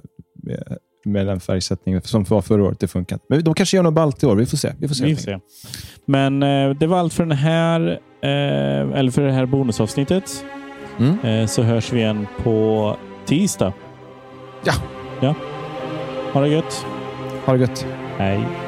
med, 1.08 1.26
den 1.26 1.40
färgsättningen 1.40 2.02
som 2.02 2.24
var 2.24 2.42
förra 2.42 2.64
året. 2.64 2.80
Det 2.80 2.88
funkar. 2.88 3.18
Men 3.28 3.44
de 3.44 3.54
kanske 3.54 3.76
gör 3.76 3.84
något 3.84 3.94
ballt 3.94 4.22
i 4.22 4.26
år. 4.26 4.36
Vi 4.36 4.46
får 4.46 4.56
se. 4.56 4.72
Vi 4.78 4.88
får 4.88 4.94
se. 4.94 5.04
Vi 5.04 5.14
får 5.14 5.22
se. 5.22 5.38
Men 6.04 6.42
eh, 6.42 6.70
det 6.70 6.86
var 6.86 6.98
allt 6.98 7.12
för 7.12 7.24
den 7.24 7.38
här, 7.38 7.90
eh, 8.22 8.98
eller 8.98 9.10
för 9.10 9.22
det 9.22 9.32
här 9.32 9.46
bonusavsnittet. 9.46 10.44
Mm. 10.98 11.20
Eh, 11.20 11.46
så 11.46 11.62
hörs 11.62 11.92
vi 11.92 11.98
igen 11.98 12.26
på 12.42 12.96
tisdag. 13.26 13.72
Ja. 14.64 14.72
Ja. 15.20 15.34
Ha 16.32 16.40
det 16.40 16.48
gött. 16.48 16.86
Ha 17.44 17.52
det 17.52 17.60
gött. 17.60 17.86
Hej. 18.18 18.67